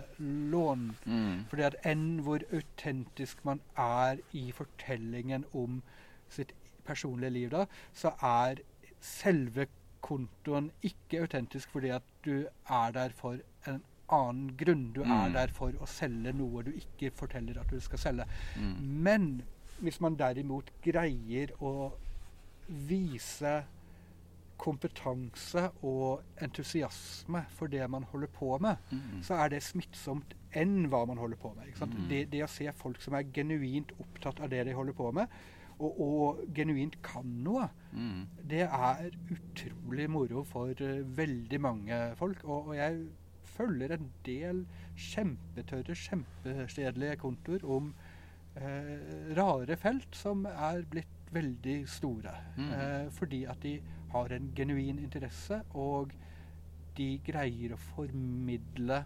lån. 0.53 0.91
Mm. 1.09 1.47
Fordi 1.51 1.67
at 1.71 1.79
enn 1.89 2.07
hvor 2.27 2.45
autentisk 2.53 3.41
man 3.49 3.63
er 3.81 4.21
i 4.37 4.51
fortellingen 4.57 5.47
om 5.57 5.81
sitt 6.29 6.53
personlige 6.87 7.33
liv 7.33 7.53
da, 7.55 7.65
så 7.97 8.13
er 8.21 8.61
selve 9.01 9.69
kontoen 10.05 10.69
ikke 10.87 11.25
autentisk 11.25 11.73
fordi 11.73 11.91
at 11.97 12.05
du 12.27 12.45
er 12.45 12.93
der 12.95 13.15
for 13.17 13.41
en 13.67 13.81
annen 14.13 14.51
grunn. 14.59 14.91
Du 14.95 15.03
mm. 15.05 15.13
er 15.13 15.35
der 15.35 15.55
for 15.55 15.77
å 15.83 15.89
selge 15.91 16.33
noe 16.37 16.65
du 16.67 16.73
ikke 16.77 17.13
forteller 17.15 17.61
at 17.61 17.71
du 17.73 17.81
skal 17.83 18.03
selge. 18.03 18.27
Mm. 18.57 18.75
Men 19.07 19.31
hvis 19.81 20.01
man 20.01 20.19
derimot 20.19 20.71
greier 20.85 21.53
å 21.61 21.93
vise 22.67 23.59
kompetanse 24.57 25.67
og 25.85 26.23
entusiasme 26.43 27.43
for 27.59 27.69
det 27.69 27.85
man 27.93 28.07
holder 28.09 28.31
på 28.33 28.57
med, 28.63 28.81
mm. 28.91 29.21
så 29.27 29.37
er 29.43 29.53
det 29.53 29.65
smittsomt 29.65 30.33
enn 30.57 30.89
hva 30.93 31.03
man 31.09 31.21
holder 31.21 31.41
på 31.41 31.53
med. 31.59 31.75
Mm. 31.77 32.07
Det, 32.09 32.23
det, 32.33 32.43
å 32.47 32.51
se 32.51 32.71
folk 32.79 33.03
som 33.05 33.19
er 33.19 33.29
genuint 33.37 33.93
opptatt 34.01 34.41
av 34.41 34.51
det 34.53 34.65
de 34.69 34.77
holder 34.77 34.97
på 34.97 35.11
med, 35.19 35.37
og, 35.77 36.01
og 36.01 36.41
genuint 36.57 36.97
kan 37.05 37.29
noe, 37.45 37.67
mm. 37.93 38.21
det 38.49 38.65
er 38.65 39.11
utrolig 39.35 40.09
moro 40.09 40.45
for 40.49 40.73
uh, 40.81 41.03
veldig 41.19 41.61
mange 41.61 41.99
folk. 42.17 42.41
Og, 42.47 42.71
og, 42.71 42.77
jeg 42.79 43.03
følger 43.57 43.97
en 43.97 44.11
del 44.27 44.63
kjempetørre, 44.97 45.97
kjempekjedelige 45.97 47.19
kontoer 47.21 47.67
om 47.77 47.91
eh, 48.57 48.95
rare 49.37 49.77
felt 49.81 50.17
som 50.17 50.47
er 50.51 50.85
blitt 50.91 51.13
veldig 51.35 51.81
store. 51.91 52.33
Uh, 52.57 53.11
fordi 53.13 53.43
at 53.51 53.59
de 53.63 53.81
har 54.13 54.33
en 54.33 54.53
genuin 54.57 55.01
interesse, 55.03 55.59
og 55.75 56.15
de 56.97 57.09
greier 57.27 57.75
å 57.75 57.83
formidle 57.93 59.03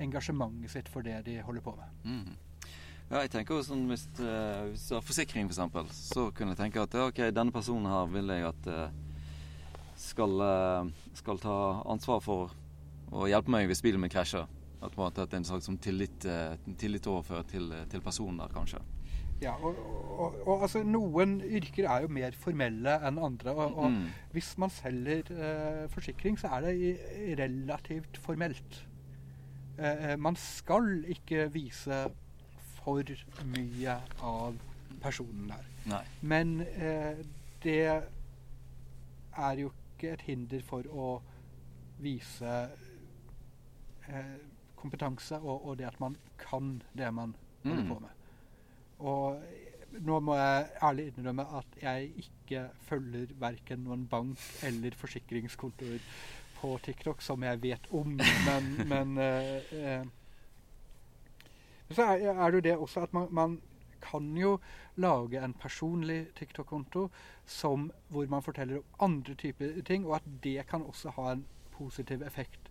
engasjementet 0.00 0.72
sitt 0.72 0.90
for 0.90 1.06
det 1.06 1.20
de 1.26 1.38
holder 1.44 1.64
på 1.64 1.74
med. 1.78 2.00
Mm. 2.04 2.70
Ja, 3.10 3.20
jeg 3.20 3.34
tenker 3.34 3.58
også 3.58 3.74
sånn 3.74 3.84
Hvis, 3.90 4.06
uh, 4.22 4.70
hvis 4.70 4.86
du 4.88 4.94
har 4.96 5.04
forsikring, 5.04 5.50
f.eks., 5.50 5.98
så 6.14 6.28
kunne 6.34 6.54
jeg 6.54 6.62
tenke 6.62 6.82
at 6.82 6.96
ok, 6.98 7.26
denne 7.36 7.54
personen 7.54 7.90
her 7.90 8.08
vil 8.10 8.32
jeg 8.32 8.48
at 8.48 8.70
uh, 8.72 8.86
skal, 10.00 10.40
uh, 10.40 11.10
skal 11.18 11.42
ta 11.42 11.58
ansvar 11.84 12.22
for 12.24 12.54
å 13.14 13.28
hjelpe 13.30 13.52
meg 13.54 13.70
hvis 13.70 13.82
bilen 13.84 14.02
min 14.02 14.12
krasjer. 14.12 14.48
At, 14.84 14.98
at 15.00 15.16
det 15.16 15.32
er 15.32 15.40
en 15.40 15.46
slags 15.48 15.68
sånn 15.70 15.80
tillit, 15.80 16.26
tillit 16.80 17.06
overført 17.08 17.48
til, 17.54 17.70
til 17.88 18.02
personen 18.04 18.42
der, 18.42 18.52
kanskje. 18.52 18.82
Ja, 19.42 19.54
og, 19.64 19.78
og, 20.18 20.36
og, 20.46 20.62
altså, 20.62 20.82
Noen 20.86 21.38
yrker 21.42 21.88
er 21.90 22.04
jo 22.04 22.10
mer 22.12 22.36
formelle 22.38 22.94
enn 23.06 23.18
andre. 23.18 23.54
Og, 23.54 23.78
og 23.78 23.90
mm. 23.92 24.02
hvis 24.34 24.50
man 24.62 24.72
selger 24.72 25.30
eh, 25.34 25.84
forsikring, 25.92 26.38
så 26.40 26.52
er 26.56 26.68
det 26.68 27.38
relativt 27.40 28.20
formelt. 28.22 28.84
Eh, 29.78 30.10
eh, 30.10 30.16
man 30.18 30.36
skal 30.38 31.04
ikke 31.10 31.48
vise 31.54 32.04
for 32.78 33.14
mye 33.50 33.98
av 34.22 34.58
personen 35.02 35.48
der. 35.50 35.70
Nei. 35.90 36.02
Men 36.22 36.60
eh, 36.76 37.24
det 37.64 37.80
er 39.34 39.60
jo 39.60 39.72
ikke 39.72 40.14
et 40.14 40.26
hinder 40.28 40.62
for 40.64 40.86
å 40.92 41.14
vise 42.04 42.54
eh, 44.08 44.36
kompetanse 44.76 45.38
og, 45.40 45.66
og, 45.66 45.78
det 45.78 45.88
at 45.88 46.00
man 46.00 46.16
kan 46.38 46.82
det 46.92 47.14
man 47.14 47.34
holder 47.64 47.82
mm. 47.82 47.88
på 47.88 47.98
med. 47.98 48.08
Og 48.98 49.42
nå 50.04 50.20
må 50.20 50.36
jeg 50.36 50.66
ærlig 50.82 51.06
innrømme 51.06 51.44
at 51.58 51.76
jeg 51.82 52.10
ikke 52.24 52.68
følger 52.88 53.34
verken 53.40 53.84
noen 53.86 54.06
bank 54.10 54.40
eller 54.66 54.96
forsikringskontoer 54.98 56.02
på 56.58 56.72
TikTok 56.82 57.22
som 57.22 57.44
jeg 57.44 57.62
vet 57.62 57.86
om, 57.92 58.16
men, 58.48 58.70
men 58.92 59.18
eh, 59.18 59.72
eh, 59.72 60.06
Så 61.90 62.02
er, 62.02 62.26
er, 62.32 62.50
det 62.50 62.54
jo 62.54 62.60
det 62.60 62.76
også 62.76 63.00
at 63.04 63.12
man, 63.14 63.28
man 63.30 63.60
kan 64.02 64.36
jo 64.36 64.58
lage 64.96 65.40
en 65.44 65.54
personlig 65.54 66.26
TikTok-konto 66.36 67.08
hvor 68.08 68.26
man 68.28 68.42
forteller 68.42 68.78
om 68.78 68.84
andre 69.00 69.34
typer 69.34 69.82
ting, 69.82 70.06
og 70.06 70.16
at 70.16 70.28
det 70.42 70.66
kan 70.66 70.82
også 70.82 71.10
ha 71.10 71.32
en 71.32 71.44
positiv 71.72 72.22
effekt 72.22 72.70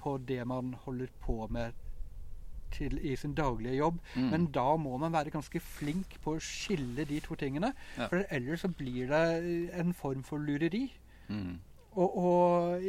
på 0.00 0.16
det 0.18 0.40
man 0.48 0.74
holder 0.84 1.12
på 1.20 1.46
med 1.50 1.72
til 2.74 2.98
i 3.02 3.16
sin 3.16 3.34
daglige 3.34 3.76
jobb. 3.76 4.00
Mm. 4.16 4.30
Men 4.30 4.46
da 4.54 4.76
må 4.76 4.96
man 4.98 5.12
være 5.12 5.30
ganske 5.34 5.60
flink 5.60 6.16
på 6.24 6.34
å 6.34 6.42
skille 6.42 7.06
de 7.08 7.20
to 7.24 7.36
tingene. 7.38 7.72
Ja. 7.98 8.08
For 8.08 8.24
ellers 8.34 8.64
så 8.64 8.72
blir 8.72 9.12
det 9.12 9.70
en 9.78 9.94
form 9.94 10.24
for 10.26 10.42
lureri. 10.42 10.88
Mm. 11.28 11.60
Og, 11.94 12.18
og, 12.18 12.82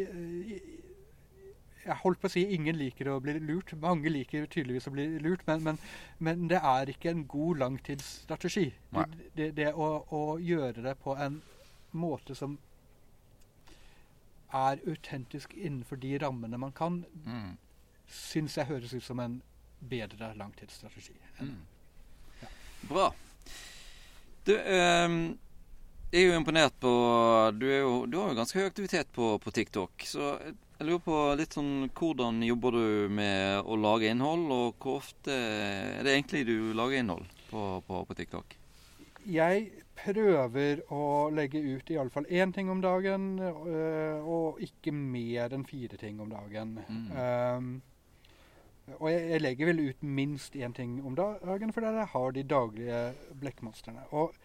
jeg 1.85 1.97
holdt 2.01 2.21
på 2.21 2.29
å 2.29 2.33
si 2.33 2.41
ingen 2.55 2.77
liker 2.79 3.11
å 3.13 3.19
bli 3.21 3.37
lurt. 3.37 3.75
Mange 3.81 4.09
liker 4.09 4.47
tydeligvis 4.49 4.89
å 4.89 4.93
bli 4.95 5.05
lurt, 5.21 5.45
men, 5.47 5.61
men, 5.67 5.81
men 6.17 6.47
det 6.49 6.61
er 6.63 6.89
ikke 6.89 7.11
en 7.13 7.25
god 7.29 7.61
langtidsstrategi. 7.61 8.71
Det, 8.95 9.05
det, 9.37 9.49
det 9.59 9.73
å, 9.73 9.89
å, 10.09 10.23
gjøre 10.41 10.81
det 10.87 10.95
på 11.03 11.13
en 11.21 11.41
måte 11.95 12.35
som 12.37 12.57
er 14.55 14.81
autentisk 14.87 15.53
innenfor 15.57 15.99
de 16.01 16.15
rammene 16.23 16.59
man 16.61 16.73
kan, 16.75 17.01
mm. 17.25 17.55
syns 18.07 18.57
jeg 18.59 18.69
høres 18.71 18.93
ut 18.95 19.03
som 19.03 19.21
en 19.23 19.39
bedre 19.89 20.31
langtidsstrategi. 20.39 21.15
Mm. 21.39 21.57
Ja. 22.41 22.51
Bra. 22.89 23.09
Du, 24.45 24.53
um, 24.55 25.17
jeg 26.11 26.21
er 26.21 26.29
jo 26.29 26.37
imponert 26.37 26.75
på 26.79 26.91
Du, 27.57 27.65
jo, 27.65 27.93
du 28.05 28.19
har 28.21 28.29
jo 28.29 28.37
ganske 28.37 28.59
høy 28.59 28.67
aktivitet 28.69 29.09
på, 29.11 29.35
på, 29.41 29.51
TikTok. 29.51 30.05
Så 30.07 30.35
jeg 30.39 30.87
lurer 30.87 31.01
på 31.03 31.17
litt 31.39 31.55
sånn 31.57 31.89
Hvordan 31.97 32.43
jobber 32.45 32.77
du 32.77 33.15
med 33.17 33.65
å 33.65 33.77
lage 33.79 34.11
innhold, 34.13 34.45
og 34.53 34.77
hvor 34.79 35.01
ofte 35.01 35.33
er 35.33 36.05
det 36.05 36.13
egentlig 36.13 36.45
du 36.47 36.71
lager 36.77 37.01
innhold 37.01 37.25
på, 37.49 37.65
på, 37.87 38.03
på 38.05 38.17
TikTok? 38.21 38.55
Jeg 39.25 39.84
prøver 39.95 40.81
å 40.93 41.29
legge 41.33 41.61
ut 41.63 41.89
iallfall 41.93 42.27
én 42.27 42.53
ting 42.53 42.69
om 42.71 42.81
dagen, 42.83 43.35
øh, 43.39 44.19
og 44.21 44.61
ikke 44.63 44.93
mer 44.95 45.55
enn 45.55 45.65
fire 45.67 45.99
ting 45.99 46.19
om 46.21 46.31
dagen. 46.31 46.79
Mm. 46.87 47.11
Um, 47.15 47.69
og 48.99 49.07
jeg, 49.09 49.21
jeg, 49.31 49.41
legger 49.41 49.71
vel 49.71 49.81
ut 49.87 50.03
minst 50.03 50.55
én 50.55 50.75
ting 50.75 50.99
om 51.05 51.15
dagen, 51.17 51.73
for 51.73 51.85
jeg 51.87 52.09
har 52.11 52.35
de 52.35 52.43
daglige 52.43 52.99
blekkmonstrene. 53.41 54.05
Og 54.13 54.35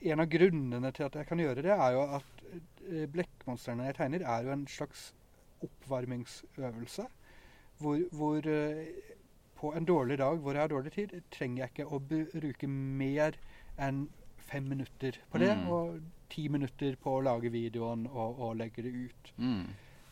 en 0.00 0.20
av 0.20 0.28
grunnene 0.28 0.90
til 0.92 1.06
at 1.06 1.16
jeg 1.16 1.28
kan 1.28 1.40
gjøre 1.40 1.64
det, 1.64 1.72
er 1.72 1.94
jo 1.96 2.02
at 2.18 2.42
eh, 2.90 3.06
blekkmonstrene 3.12 3.88
jeg 3.88 3.96
tegner, 3.96 4.26
er 4.26 4.44
jo 4.44 4.52
en 4.52 4.66
slags 4.68 5.12
oppvarmingsøvelse. 5.64 7.06
Hvor, 7.80 8.02
hvor 8.12 8.50
eh, 8.52 9.14
på 9.56 9.72
en 9.72 9.88
dårlig 9.88 10.18
dag 10.20 10.44
hvor 10.44 10.52
jeg 10.52 10.60
har 10.66 10.72
dårlig 10.72 10.92
tid, 10.92 11.16
trenger 11.32 11.64
jeg 11.64 11.72
ikke 11.72 11.88
å 11.88 12.00
bruke 12.04 12.68
mer 12.68 13.38
enn 13.80 14.06
fem 14.46 14.68
minutter 14.70 15.18
på 15.30 15.40
det. 15.42 15.52
Mm. 15.58 15.68
Og 15.72 15.98
ti 16.32 16.46
minutter 16.52 16.96
på 17.02 17.18
å 17.18 17.24
lage 17.24 17.52
videoen 17.54 18.06
og, 18.10 18.40
og 18.42 18.56
legge 18.58 18.84
det 18.86 18.92
ut. 18.94 19.32
Mm. 19.38 19.66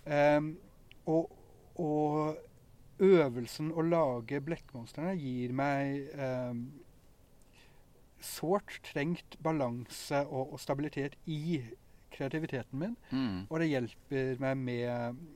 Um, 0.05 0.51
og, 1.11 1.31
og 1.81 3.03
øvelsen 3.03 3.73
å 3.75 3.85
lage 3.87 4.41
blekkmonstrene 4.45 5.15
gir 5.19 5.55
meg 5.57 6.13
um, 6.19 6.67
sårt 8.25 8.79
trengt 8.87 9.39
balanse 9.45 10.23
og, 10.25 10.55
og, 10.55 10.61
stabilitet 10.63 11.17
i 11.27 11.61
kreativiteten 12.15 12.79
min. 12.79 12.99
Mm. 13.11 13.41
Og 13.49 13.61
det 13.61 13.71
hjelper 13.73 14.37
meg 14.43 14.61
med 14.61 14.91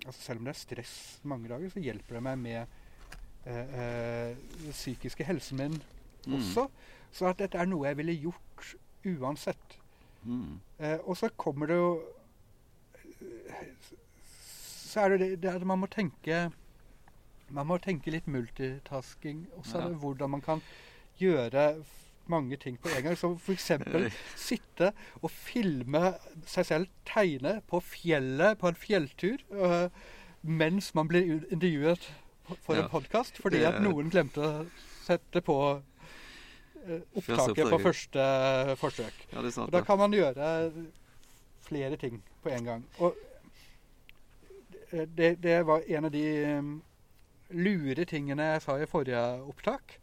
altså 0.06 0.20
Selv 0.20 0.40
om 0.40 0.46
det 0.46 0.54
er 0.54 0.60
stress 0.60 0.98
mange 1.26 1.50
dager, 1.50 1.72
så 1.72 1.82
hjelper 1.82 2.18
det 2.18 2.26
meg 2.28 2.38
med 2.44 2.76
uh, 3.48 3.64
uh, 3.74 4.70
psykiske 4.70 5.26
helsen 5.26 5.58
min 5.58 5.80
mm. 5.80 6.38
også. 6.38 6.68
Så 7.10 7.26
at 7.26 7.40
dette 7.40 7.58
er 7.58 7.66
noe 7.68 7.88
jeg 7.88 7.98
ville 7.98 8.20
gjort 8.28 8.76
uansett. 9.16 9.78
Mm. 10.22 10.60
Eh, 10.78 10.98
og 11.04 11.16
så 11.16 11.30
kommer 11.36 11.70
det 11.70 11.76
jo 11.78 11.90
Så 14.88 15.04
er 15.04 15.14
det 15.14 15.18
det, 15.20 15.28
det 15.42 15.50
at 15.52 15.66
man 15.66 15.78
må 15.78 15.86
tenke 15.86 16.48
man 17.54 17.68
må 17.68 17.78
tenke 17.80 18.12
litt 18.12 18.26
multitasking 18.28 19.46
også. 19.56 19.78
Ja. 19.80 19.88
Hvordan 20.02 20.30
man 20.30 20.42
kan 20.44 20.62
gjøre 21.20 21.82
mange 22.28 22.56
ting 22.56 22.76
på 22.80 22.90
en 22.92 23.02
gang. 23.02 23.16
Som 23.16 23.38
f.eks. 23.40 23.70
sitte 24.48 24.92
og 25.22 25.30
filme 25.32 26.12
seg 26.46 26.68
selv 26.68 26.90
tegne 27.08 27.58
på 27.68 27.80
fjellet 27.80 28.58
på 28.60 28.68
en 28.68 28.78
fjelltur 28.78 29.44
øh, 29.50 29.88
mens 30.42 30.94
man 30.94 31.08
blir 31.08 31.40
intervjuet 31.50 32.10
for 32.62 32.76
ja. 32.76 32.84
en 32.84 32.90
podkast 32.92 33.40
fordi 33.42 33.64
at 33.66 33.80
noen 33.82 34.10
glemte 34.12 34.44
å 34.44 34.52
sette 35.04 35.42
på 35.44 35.56
opptaket 37.14 37.70
på 37.70 37.80
første 37.82 38.26
forsøk. 38.80 39.24
Ja, 39.32 39.44
sant, 39.54 39.72
da 39.74 39.82
kan 39.86 40.00
man 40.00 40.14
gjøre 40.16 40.70
flere 41.68 41.96
ting 42.00 42.20
på 42.42 42.52
en 42.54 42.68
gang. 42.68 42.84
Og 42.98 43.16
det, 44.90 45.34
det 45.42 45.62
var 45.68 45.84
en 45.86 46.08
av 46.08 46.12
de 46.12 46.24
um, 46.58 46.70
lure 47.50 48.06
tingene 48.08 48.52
jeg 48.54 48.64
sa 48.64 48.78
i 48.80 48.88
forrige 48.88 49.20
opptak, 49.48 49.98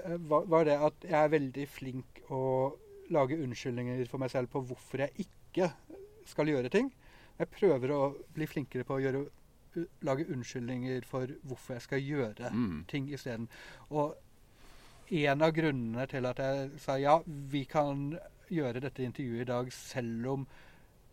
uh, 0.00 0.16
var, 0.18 0.48
var, 0.50 0.66
det 0.66 0.78
at 0.88 1.06
jeg 1.06 1.20
er 1.20 1.32
veldig 1.36 1.68
flink 1.70 2.20
å 2.34 2.42
lage 3.14 3.38
unnskyldninger 3.38 4.04
for 4.10 4.22
meg 4.22 4.32
selv 4.32 4.50
på 4.52 4.64
hvorfor 4.64 5.04
jeg 5.04 5.26
ikke 5.26 5.70
skal 6.26 6.50
gjøre 6.50 6.72
ting. 6.72 6.90
Jeg 7.38 7.50
prøver 7.52 7.92
å 7.92 8.02
bli 8.34 8.46
flinkere 8.48 8.86
på 8.86 8.96
å 8.96 9.02
gjøre, 9.02 9.24
lage 10.06 10.26
unnskyldninger 10.30 11.06
for 11.08 11.30
hvorfor 11.42 11.76
jeg 11.76 11.86
skal 11.86 12.02
gjøre 12.02 12.50
mm. 12.54 12.84
ting 12.90 13.10
isteden. 13.12 13.48
Og 13.90 14.14
en 15.10 15.42
av 15.42 15.52
grunnene 15.54 16.06
til 16.10 16.26
at 16.26 16.38
jeg 16.40 16.70
sa 16.80 16.96
ja, 17.00 17.18
vi 17.26 17.64
kan 17.68 18.14
gjøre 18.52 18.82
dette 18.84 19.04
intervjuet 19.04 19.44
i 19.44 19.50
dag 19.50 19.72
selv 19.72 20.30
om 20.32 20.46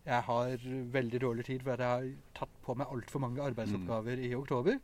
jeg 0.04 0.22
har 0.26 0.64
veldig 0.92 1.20
dårlig 1.22 1.44
tid 1.46 1.62
fordi 1.62 1.82
jeg 1.82 1.90
har 1.90 2.08
tatt 2.34 2.56
på 2.64 2.74
meg 2.74 2.90
altfor 2.90 3.22
mange 3.22 3.42
arbeidsoppgaver 3.42 4.18
mm. 4.18 4.24
i 4.26 4.34
oktober, 4.34 4.80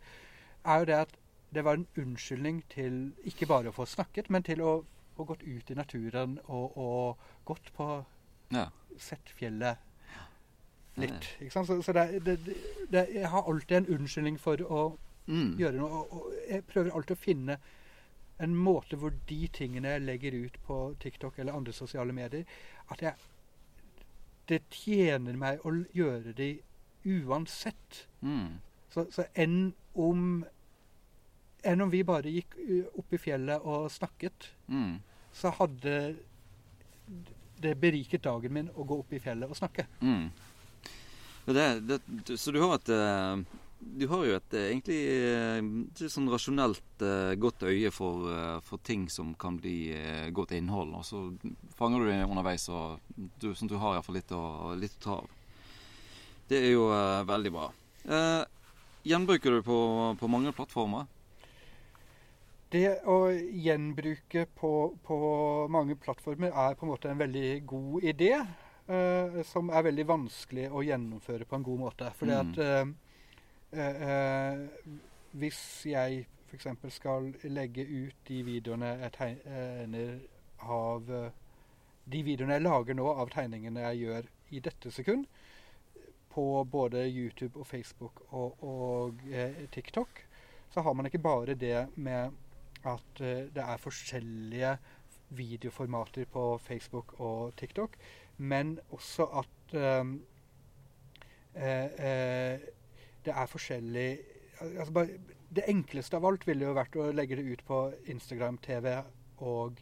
er 0.65 0.79
jo 0.79 0.85
det 0.91 1.01
at 1.07 1.17
det 1.55 1.65
var 1.65 1.79
en 1.79 1.89
unnskyldning 1.97 2.63
til 2.71 3.01
ikke 3.25 3.49
bare 3.49 3.73
å 3.73 3.75
få 3.75 3.87
snakket, 3.89 4.29
men 4.31 4.45
til 4.45 4.61
å 4.63 4.73
få 5.17 5.25
gått 5.25 5.43
ut 5.43 5.71
i 5.71 5.75
naturen 5.75 6.39
og, 6.47 6.77
og 6.79 7.29
gått 7.49 7.73
på 7.77 7.89
ja. 8.53 8.69
Sett 8.99 9.29
fjellet 9.37 9.77
litt. 10.99 11.27
Ikke 11.41 11.53
sant? 11.53 11.69
Så, 11.69 11.83
så 11.83 11.93
det, 11.95 12.25
det, 12.27 12.39
det, 12.91 13.05
jeg 13.15 13.29
har 13.31 13.51
alltid 13.51 13.77
en 13.77 13.91
unnskyldning 13.99 14.39
for 14.41 14.63
å 14.65 14.81
mm. 15.27 15.53
gjøre 15.61 15.77
noe. 15.79 16.01
Og, 16.01 16.15
og, 16.17 16.33
jeg 16.49 16.65
prøver 16.71 16.95
alltid 16.95 17.15
å 17.15 17.21
finne 17.23 17.59
en 18.43 18.55
måte 18.55 18.97
hvor 18.97 19.15
de 19.29 19.41
tingene 19.53 19.97
jeg 19.97 20.05
legger 20.07 20.37
ut 20.45 20.61
på 20.67 20.79
TikTok 21.03 21.39
eller 21.39 21.57
andre 21.59 21.73
sosiale 21.75 22.15
medier, 22.15 22.45
at 22.93 23.03
jeg 23.03 23.15
det 24.49 24.63
tjener 24.73 25.37
meg 25.37 25.65
å 25.67 25.75
gjøre 25.93 26.33
det 26.37 26.53
uansett. 27.05 28.07
Mm. 28.25 28.59
Så, 28.93 29.05
så 29.13 29.27
enn 29.37 29.75
om 29.99 30.45
enn 31.69 31.83
om 31.83 31.91
vi 31.91 32.05
bare 32.07 32.33
gikk 32.33 32.55
opp 32.97 33.13
i 33.13 33.21
fjellet 33.21 33.65
og 33.67 33.89
snakket, 33.93 34.53
mm. 34.71 34.95
så 35.35 35.53
hadde 35.59 35.95
det 37.59 37.75
beriket 37.83 38.23
dagen 38.25 38.55
min 38.55 38.71
å 38.71 38.87
gå 38.87 39.01
opp 39.03 39.13
i 39.13 39.21
fjellet 39.21 39.51
og 39.51 39.59
snakke. 39.59 39.89
Mm. 40.01 40.29
Det, 41.49 41.67
det, 41.89 41.99
så 42.39 42.53
du 42.55 42.61
har 42.63 42.77
et 42.77 42.93
eh, 42.93 43.43
du 43.81 44.07
har 44.11 44.25
jo 44.27 44.37
et 44.37 44.55
eh, 44.59 44.69
egentlig 44.73 44.99
et 45.07 46.03
eh, 46.03 46.11
sånn 46.11 46.29
rasjonelt 46.33 47.05
godt 47.39 47.63
øye 47.71 47.91
for, 47.95 48.27
for, 48.67 48.83
ting 48.83 49.07
som 49.13 49.33
kan 49.39 49.59
bli 49.61 49.95
godt 50.35 50.57
innhold. 50.59 50.95
Og 50.99 51.07
så 51.07 51.25
fanger 51.79 52.03
du 52.03 52.11
det 52.11 52.21
underveis, 52.27 52.69
og 52.75 52.99
du, 53.39 53.53
sånn 53.55 53.71
at 53.71 53.75
du 53.75 53.81
har 53.83 53.99
iallfall 53.99 54.19
litt, 54.19 54.35
litt 54.83 54.99
å 54.99 55.05
ta 55.05 55.19
av. 55.23 55.35
Det 56.49 56.63
er 56.65 56.71
jo 56.73 56.89
uh, 56.89 57.27
veldig 57.29 57.51
bra. 57.53 57.67
Uh, 58.09 58.43
gjenbruker 59.05 59.59
du 59.59 59.63
på, 59.63 59.79
på, 60.17 60.31
mange 60.33 60.53
plattformer? 60.57 61.05
Det 62.73 63.03
å 63.09 63.19
gjenbruke 63.33 64.47
på, 64.57 64.71
på, 65.05 65.19
mange 65.73 65.97
plattformer 66.01 66.53
er 66.53 66.77
på 66.77 66.87
en 66.87 66.93
måte 66.95 67.13
en 67.13 67.21
veldig 67.21 67.51
god 67.69 68.09
idé. 68.15 68.33
Uh, 68.89 69.43
som 69.45 69.69
er 69.69 69.85
veldig 69.91 70.07
vanskelig 70.09 70.71
å 70.73 70.81
gjennomføre 70.87 71.45
på 71.45 71.59
en 71.59 71.69
god 71.69 71.85
måte. 71.85 72.09
Fordi 72.17 72.33
mm. 72.33 72.41
at 72.41 72.97
hvis 75.39 75.61
jeg 75.87 76.23
f.eks. 76.49 76.67
skal 76.95 77.35
legge 77.53 77.85
ut 77.85 78.17
de 78.29 78.39
videoene 78.47 78.95
jeg 79.03 79.13
tegner 79.13 80.15
av 80.65 81.11
De 82.09 82.23
videoene 82.25 82.57
jeg 82.57 82.65
lager 82.65 82.97
nå 82.97 83.11
av 83.13 83.29
tegningene 83.35 83.85
jeg 83.91 84.01
gjør 84.07 84.31
i 84.57 84.61
dette 84.65 84.91
sekund, 84.91 85.27
på 86.33 86.65
både 86.65 87.09
YouTube 87.09 87.59
og 87.61 87.67
Facebook 87.67 88.23
og, 88.29 88.63
og 88.65 89.15
eh, 89.33 89.67
TikTok, 89.73 90.09
så 90.71 90.81
har 90.81 90.93
man 90.93 91.07
ikke 91.07 91.19
bare 91.19 91.55
det 91.55 91.89
med 91.97 92.31
at 92.87 93.21
eh, 93.21 93.49
det 93.55 93.65
er 93.65 93.77
forskjellige 93.83 94.77
videoformater 95.29 96.25
på 96.33 96.59
Facebook 96.63 97.21
og 97.21 97.57
TikTok, 97.57 97.97
men 98.37 98.79
også 98.91 99.27
at 99.43 99.75
eh, 99.75 100.05
det 103.25 103.35
er 103.35 103.47
forskjellig 103.51 104.09
altså 104.61 104.93
bare, 104.93 105.19
Det 105.55 105.65
enkleste 105.69 106.17
av 106.17 106.27
alt 106.29 106.47
ville 106.47 106.67
jo 106.67 106.77
vært 106.77 106.97
å 106.97 107.11
legge 107.13 107.39
det 107.39 107.47
ut 107.47 107.65
på 107.65 107.79
Instagram, 108.13 108.59
TV 108.59 108.99
og 109.39 109.79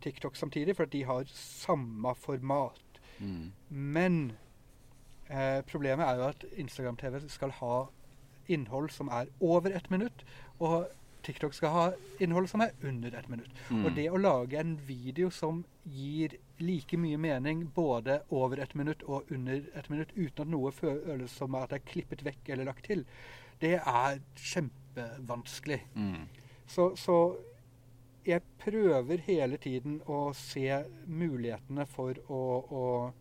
TikTok 0.00 0.36
samtidig, 0.36 0.76
for 0.76 0.86
at 0.86 0.92
de 0.92 1.02
har 1.04 1.28
samme 1.34 2.14
format. 2.16 3.00
Mm. 3.18 3.52
Men 3.68 4.32
eh, 5.28 5.60
problemet 5.68 6.06
er 6.06 6.16
jo 6.16 6.28
at 6.30 6.46
Instagram-TV 6.56 7.28
skal 7.28 7.52
ha 7.58 7.86
innhold 8.48 8.90
som 8.94 9.08
er 9.08 9.28
over 9.40 9.76
ett 9.76 9.90
minutt. 9.90 10.24
og 10.58 10.86
TikTok 11.26 11.54
skal 11.54 11.72
ha 11.74 11.86
innhold 12.22 12.46
som 12.48 12.62
er 12.62 12.70
under 12.86 13.18
ett 13.18 13.28
minutt. 13.28 13.50
Mm. 13.70 13.84
Og 13.84 13.96
det 13.96 14.10
å 14.10 14.20
lage 14.20 14.60
en 14.60 14.76
video 14.86 15.30
som 15.30 15.64
gir 15.84 16.36
like 16.58 16.96
mye 16.96 17.18
mening 17.20 17.66
både 17.74 18.20
over 18.34 18.60
et 18.62 18.74
minutt 18.74 19.02
og 19.06 19.30
under 19.32 19.66
et 19.76 19.90
minutt, 19.92 20.14
uten 20.16 20.46
at 20.46 20.52
noe 20.52 20.72
føles 20.72 21.32
som 21.32 21.54
at 21.58 21.72
det 21.72 21.80
er 21.80 21.90
klippet 21.92 22.24
vekk 22.26 22.54
eller 22.54 22.70
lagt 22.70 22.84
til, 22.88 23.04
det 23.60 23.76
er 23.80 24.20
kjempevanskelig. 24.36 25.80
Mm. 25.94 26.26
Så, 26.66 26.96
så 26.96 27.36
jeg 28.26 28.42
prøver 28.58 29.18
hele 29.26 29.56
tiden 29.62 30.00
å 30.10 30.32
se 30.34 30.84
mulighetene 31.06 31.86
for 31.88 32.14
å, 32.32 32.64
å 32.66 33.12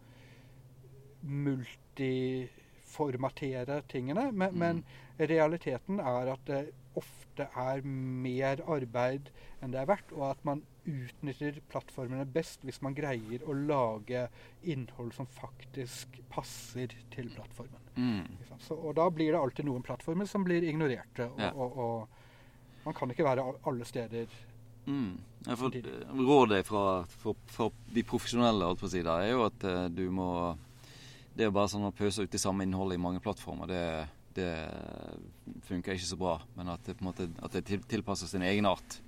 multiformatere 1.25 3.81
tingene. 3.91 4.31
Men, 4.31 4.51
mm. 4.53 4.59
men, 4.59 4.83
realiteten 5.15 5.99
er 6.03 6.27
at 6.33 6.41
det 6.49 6.63
ofte 6.99 7.47
er 7.59 7.83
mer 7.85 8.61
arbeid 8.71 9.29
enn 9.61 9.73
det 9.73 9.81
er 9.81 9.89
verdt, 9.89 10.13
og 10.15 10.29
at 10.29 10.41
man 10.47 10.63
utnytter 10.85 11.57
plattformene 11.71 12.25
best 12.29 12.63
hvis 12.65 12.81
man 12.85 12.95
greier 12.97 13.43
å 13.45 13.55
lage 13.57 14.27
innhold 14.63 15.13
som 15.17 15.29
faktisk 15.29 16.19
passer 16.31 16.93
til 17.13 17.31
plattformen. 17.33 17.81
Mm. 17.95 18.59
Så, 18.61 18.75
og 18.75 18.95
da 18.99 19.07
blir 19.13 19.33
det 19.33 19.41
alltid 19.41 19.67
noen 19.67 19.85
plattformer 19.85 20.29
som 20.29 20.45
blir 20.45 20.65
ignorerte, 20.67 21.29
og, 21.31 21.41
ja. 21.41 21.53
og, 21.53 21.79
og, 21.79 22.21
man 22.85 22.93
kan 22.93 23.09
ikke 23.09 23.25
være 23.25 23.45
alle 23.65 23.85
steder. 23.89 24.29
Mm. 24.85 25.15
For, 25.57 25.73
rådet 26.13 26.59
fra, 26.67 26.83
fra, 27.09 27.33
fra, 27.49 27.69
de 27.93 28.03
profesjonelle 28.05 28.67
alt 28.67 28.81
på 28.81 28.89
si, 28.91 29.01
er 29.01 29.31
jo 29.31 29.47
at 29.47 29.65
uh, 29.65 29.87
du 29.89 30.03
må 30.13 30.27
Det 31.35 31.47
er 31.47 31.51
bare 31.53 31.67
sånn 31.67 31.87
å 31.87 31.91
pøse 31.91 32.23
ut 32.23 32.31
det 32.31 32.39
samme 32.39 32.63
innholdet 32.63 32.95
i 32.95 33.01
mange 33.01 33.19
plattformer. 33.19 33.67
det 33.67 33.81
det 34.35 34.51
funker 35.67 35.95
ikke 35.95 36.11
så 36.11 36.19
bra. 36.19 36.37
Men 36.57 36.73
at 36.75 36.85
det, 36.85 36.97
på 36.97 37.05
en 37.05 37.09
måte, 37.11 37.29
at 37.43 37.55
det 37.55 37.81
tilpasser 37.89 38.29
sin 38.29 38.45
egenart 38.45 38.99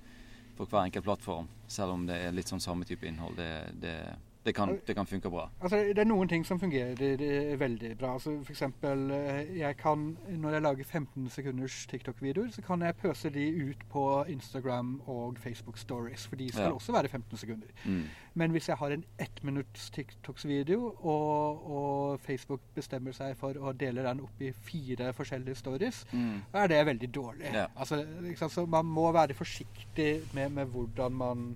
for 0.58 0.66
hver 0.66 0.88
enkelt 0.88 1.06
plattform. 1.06 1.48
Selv 1.70 1.94
om 1.94 2.06
det 2.08 2.18
er 2.18 2.34
litt 2.34 2.50
sånn 2.50 2.62
samme 2.62 2.88
type 2.88 3.06
innhold. 3.06 3.38
Det, 3.38 3.52
det, 3.82 3.96
det 4.44 4.54
kan, 4.54 4.78
det 4.86 4.94
kan, 4.94 5.06
funke 5.06 5.30
bra. 5.30 5.48
Altså, 5.60 5.76
det 5.76 5.98
er 5.98 6.06
noen 6.08 6.28
ting 6.28 6.44
som 6.46 6.60
fungerer 6.60 7.56
veldig 7.58 7.90
bra. 7.98 8.14
Altså, 8.14 8.36
for 8.44 8.54
eksempel, 8.54 9.10
eh, 9.10 9.58
jeg 9.58 9.76
kan, 9.76 10.16
når 10.28 10.56
jeg 10.56 10.62
lager 10.62 10.84
15 10.84 11.28
sekunders 11.30 11.86
TikTok-videoer, 11.90 12.50
så 12.54 12.62
kan 12.62 12.82
jeg 12.82 12.96
pøse 12.96 13.30
de 13.34 13.44
ut 13.70 13.84
på 13.90 14.04
Instagram 14.28 15.00
og 15.06 15.38
Facebook 15.38 15.78
Stories. 15.78 16.26
For 16.26 16.36
de 16.36 16.48
skal 16.52 16.70
ja. 16.70 16.72
også 16.72 16.92
være 16.92 17.08
15 17.08 17.36
sekunder. 17.36 17.66
Mm. 17.84 18.02
Men 18.34 18.50
hvis 18.50 18.68
jeg 18.68 18.76
har 18.76 18.94
en 18.94 19.04
ettminutts 19.18 19.90
TikToks-video, 19.90 20.94
og, 20.98 21.70
og, 21.70 22.20
Facebook 22.20 22.60
bestemmer 22.74 23.12
seg 23.12 23.36
for 23.36 23.58
å 23.58 23.72
dele 23.72 24.04
den 24.06 24.20
opp 24.20 24.42
i 24.42 24.52
fire 24.52 25.12
forskjellige 25.12 25.58
stories, 25.58 26.04
mm. 26.12 26.36
er 26.52 26.70
det 26.70 26.86
veldig 26.86 27.14
dårlig. 27.14 27.50
Ja. 27.54 27.66
Altså, 27.76 28.04
så 28.48 28.66
man 28.66 28.86
må 28.86 29.10
være 29.12 29.34
forsiktig 29.34 30.22
med, 30.32 30.48
med 30.50 30.66
hvordan 30.72 31.12
man 31.12 31.50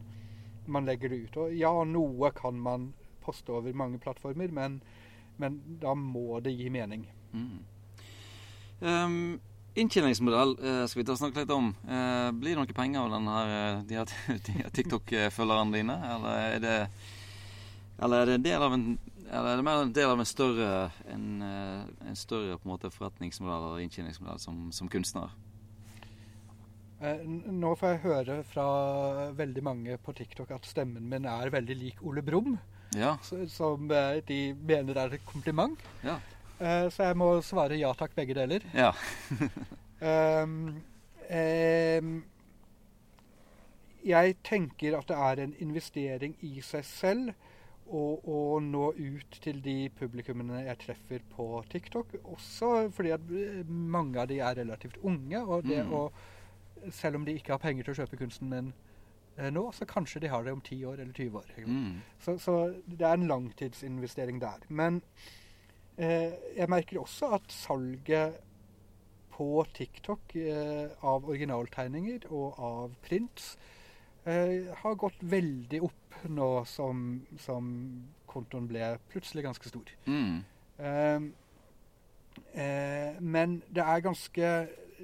man 0.67 0.87
legger 0.87 1.13
det 1.13 1.23
ut. 1.27 1.39
Og 1.45 1.55
ja, 1.57 1.73
noe 1.89 2.33
kan 2.37 2.59
man 2.59 2.91
poste 3.23 3.55
over 3.55 3.75
mange 3.77 4.01
plattformer, 4.03 4.51
men, 4.53 4.81
men 5.41 5.61
da 5.83 5.95
må 5.99 6.41
det 6.43 6.55
gi 6.57 6.69
mening. 6.73 7.07
Mm. 7.33 7.63
Um, 8.83 9.17
inntjeningsmodell 9.79 10.57
uh, 10.59 10.85
skal 10.91 11.03
vi 11.03 11.07
ta 11.07 11.17
snakke 11.19 11.45
litt 11.45 11.55
om. 11.55 11.71
Uh, 11.87 12.31
blir 12.35 12.57
det 12.57 12.65
noe 12.65 12.77
penger 12.77 13.05
av 13.05 13.15
denne, 13.15 13.39
uh, 13.47 13.83
de 13.89 14.01
her, 14.01 14.75
TikTok-følgerne 14.75 15.79
dine, 15.79 15.99
eller 16.17 16.47
er 16.49 16.63
det 16.63 16.77
eller 18.03 18.25
er 18.25 18.39
det, 18.43 18.51
en, 18.51 18.97
eller 19.29 19.53
er 19.53 19.61
det 19.61 19.65
mer 19.65 19.85
en 19.85 19.93
del 19.95 20.11
av 20.11 20.19
en 20.19 20.27
større, 20.27 20.71
en, 21.13 21.27
en 21.45 22.17
større 22.19 22.57
forretningsmodell 22.91 23.69
eller 23.69 23.85
inntjeningsmodell 23.85 24.41
som, 24.43 24.65
som 24.75 24.89
kunstner? 24.91 25.31
Eh, 27.03 27.23
nå 27.27 27.73
får 27.79 27.97
jeg 27.97 28.03
høre 28.05 28.35
fra 28.47 28.65
veldig 29.35 29.63
mange 29.67 29.97
på 29.99 30.15
TikTok 30.15 30.53
at 30.55 30.67
stemmen 30.71 31.09
min 31.11 31.27
er 31.27 31.51
veldig 31.51 31.77
lik 31.79 32.03
Ole 32.07 32.23
Brumm. 32.23 32.55
Ja. 32.95 33.17
Som 33.51 33.91
eh, 33.91 34.21
de 34.29 34.55
mener 34.55 35.01
er 35.01 35.17
et 35.17 35.25
kompliment. 35.27 35.81
Ja. 36.07 36.21
Eh, 36.61 36.87
så 36.95 37.09
jeg 37.09 37.19
må 37.19 37.35
svare 37.43 37.81
ja 37.81 37.91
takk, 37.99 38.15
begge 38.15 38.37
deler. 38.39 38.63
Ja. 38.77 38.93
um, 39.99 40.77
um, 41.41 42.13
jeg 44.07 44.37
tenker 44.47 44.99
at 44.99 45.11
det 45.11 45.17
er 45.19 45.43
en 45.43 45.57
investering 45.63 46.37
i 46.47 46.61
seg 46.63 46.87
selv 46.87 47.33
å 47.93 48.57
nå 48.63 48.87
ut 48.97 49.37
til 49.45 49.59
de 49.61 49.91
publikummene 49.99 50.63
jeg 50.65 50.79
treffer 50.87 51.25
på 51.35 51.49
TikTok. 51.69 52.15
Også 52.23 52.71
fordi 52.95 53.11
at 53.13 53.27
mange 53.69 54.23
av 54.23 54.31
de 54.31 54.39
er 54.41 54.57
relativt 54.63 55.03
unge. 55.03 55.43
og 55.43 55.67
det 55.67 55.83
mm. 55.85 55.93
å 55.99 56.07
selv 56.91 57.17
om 57.17 57.25
de 57.27 57.37
ikke 57.39 57.55
har 57.55 57.63
penger 57.63 57.87
til 57.87 57.95
å 57.95 58.01
kjøpe 58.03 58.19
kunsten 58.21 58.51
min 58.51 58.73
eh, 59.37 59.51
nå, 59.53 59.65
så 59.77 59.89
kanskje 59.89 60.25
de 60.25 60.31
har 60.33 60.45
det 60.45 60.55
om 60.55 60.61
10 60.61 60.85
år 60.91 61.03
eller 61.03 61.13
20 61.13 61.39
år. 61.39 61.53
Mm. 61.67 62.01
Så, 62.21 62.39
så, 62.43 62.57
det 62.87 63.07
er 63.07 63.19
en 63.19 63.29
langtidsinvestering 63.31 64.41
der. 64.43 64.65
Men 64.69 65.03
eh, 65.97 66.33
jeg 66.57 66.71
merker 66.73 67.03
også 67.03 67.35
at 67.39 67.53
salget 67.53 68.41
på 69.33 69.65
TikTok 69.75 70.37
eh, 70.37 70.91
av 71.09 71.29
originaltegninger 71.29 72.29
og 72.31 72.59
av 72.61 72.97
prints 73.05 73.55
eh, 74.25 74.69
har 74.83 74.99
gått 75.01 75.23
veldig 75.25 75.81
opp 75.89 76.19
nå 76.31 76.51
som, 76.69 77.23
som, 77.41 77.71
kontoen 78.33 78.69
ble 78.69 78.95
plutselig 79.13 79.45
ganske 79.45 79.69
stor. 79.69 79.89
Mm. 80.07 80.37
Eh, 80.81 81.25
eh, 82.57 83.19
men 83.21 83.59
det 83.69 83.85
er 83.85 84.05
ganske 84.05 84.53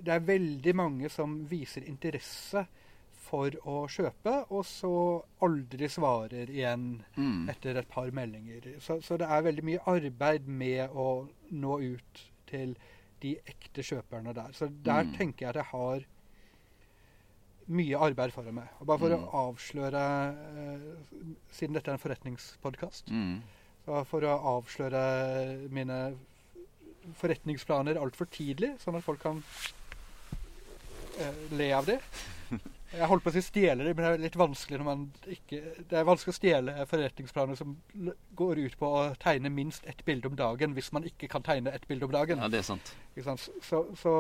det 0.04 0.14
er 0.14 0.26
veldig 0.26 0.74
mange 0.76 1.10
som 1.12 1.40
viser 1.50 1.86
interesse 1.88 2.64
for 3.28 3.52
å 3.68 3.82
kjøpe, 3.92 4.34
og 4.54 4.62
så 4.66 4.92
aldri 5.44 5.88
svarer 5.92 6.50
igjen 6.50 6.90
mm. 7.16 7.48
etter 7.52 7.80
et 7.80 7.90
par 7.90 8.10
meldinger. 8.14 8.70
Så, 8.84 9.00
så, 9.04 9.18
det 9.20 9.28
er 9.28 9.44
veldig 9.44 9.64
mye 9.68 9.82
arbeid 9.90 10.48
med 10.48 10.94
å 10.96 11.26
nå 11.50 11.80
ut 11.82 12.22
til 12.48 12.72
de 13.22 13.34
ekte 13.50 13.84
kjøperne 13.84 14.32
der. 14.36 14.54
Så 14.56 14.70
der 14.70 15.04
mm. 15.08 15.12
tenker 15.18 15.44
jeg 15.44 15.50
at 15.52 15.60
jeg 15.60 15.70
har 15.74 16.06
mye 17.68 18.00
arbeid 18.00 18.32
foran 18.32 18.56
meg. 18.62 18.72
Og 18.80 18.88
bare 18.88 19.02
for 19.02 19.12
mm. 19.12 19.26
å 19.26 19.44
avsløre 19.50 20.04
eh, 20.62 20.88
Siden 21.52 21.76
dette 21.76 21.92
er 21.92 21.98
en 21.98 22.02
forretningspodkast, 22.02 23.12
mm. 23.12 23.34
for 24.08 24.24
å 24.24 24.38
avsløre 24.54 25.02
mine 25.74 25.98
forretningsplaner 27.18 28.00
altfor 28.00 28.28
tidlig, 28.32 28.74
sånn 28.82 28.98
at 28.98 29.04
folk 29.04 29.20
kan 29.22 29.42
le 31.58 31.72
av 31.76 31.88
det. 31.88 31.98
Jeg 32.88 33.08
holdt 33.10 33.24
på 33.24 33.28
å 33.28 33.34
si 33.34 33.42
stjele 33.44 33.84
det, 33.84 33.92
men 33.92 34.04
det 34.04 34.10
er 34.10 34.22
litt 34.22 34.36
vanskelig 34.38 34.78
når 34.80 34.86
man 34.86 35.02
ikke 35.28 35.58
Det 35.90 35.98
er 35.98 36.06
vanskelig 36.08 36.32
å 36.32 36.38
stjele 36.38 36.86
forretningsplaner 36.88 37.58
som 37.58 37.74
går 38.38 38.62
ut 38.64 38.78
på 38.80 38.88
å 38.88 39.02
tegne 39.20 39.52
minst 39.52 39.84
ett 39.88 40.00
bilde 40.06 40.30
om 40.30 40.38
dagen 40.38 40.72
hvis 40.76 40.88
man 40.96 41.04
ikke 41.08 41.28
kan 41.28 41.44
tegne 41.44 41.74
ett 41.76 41.84
bilde 41.88 42.08
om 42.08 42.14
dagen. 42.14 42.40
Ja, 42.40 42.48
det 42.48 42.62
er 42.62 42.70
sant. 42.70 42.94
sant? 43.24 43.44
Så, 43.64 43.82
så, 44.00 44.14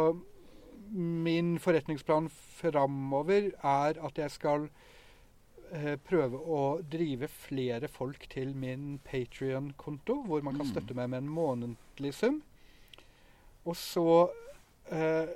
min 0.92 1.56
forretningsplan 1.60 2.28
framover 2.60 3.50
er 3.56 4.02
at 4.04 4.20
jeg 4.20 4.36
skal 4.36 4.68
eh, 5.72 5.96
prøve 5.96 6.36
å 6.36 6.62
drive 6.92 7.28
flere 7.32 7.88
folk 7.88 8.28
til 8.32 8.52
min 8.56 8.98
Patrion-konto, 9.04 10.22
hvor 10.28 10.44
man 10.44 10.60
kan 10.60 10.68
mm. 10.68 10.72
støtte 10.74 10.96
meg 10.96 11.08
med 11.12 11.24
en 11.24 11.32
månedlig 11.40 12.12
sum. 12.20 12.42
Og 13.64 13.76
så 13.76 14.08
eh, 14.92 15.28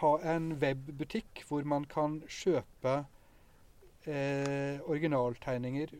ha 0.00 0.12
en 0.34 0.52
webbutikk 0.62 1.44
hvor 1.48 1.66
man 1.68 1.84
kan 1.90 2.20
kjøpe 2.28 3.02
eh, 4.06 4.80
originaltegninger 4.80 5.94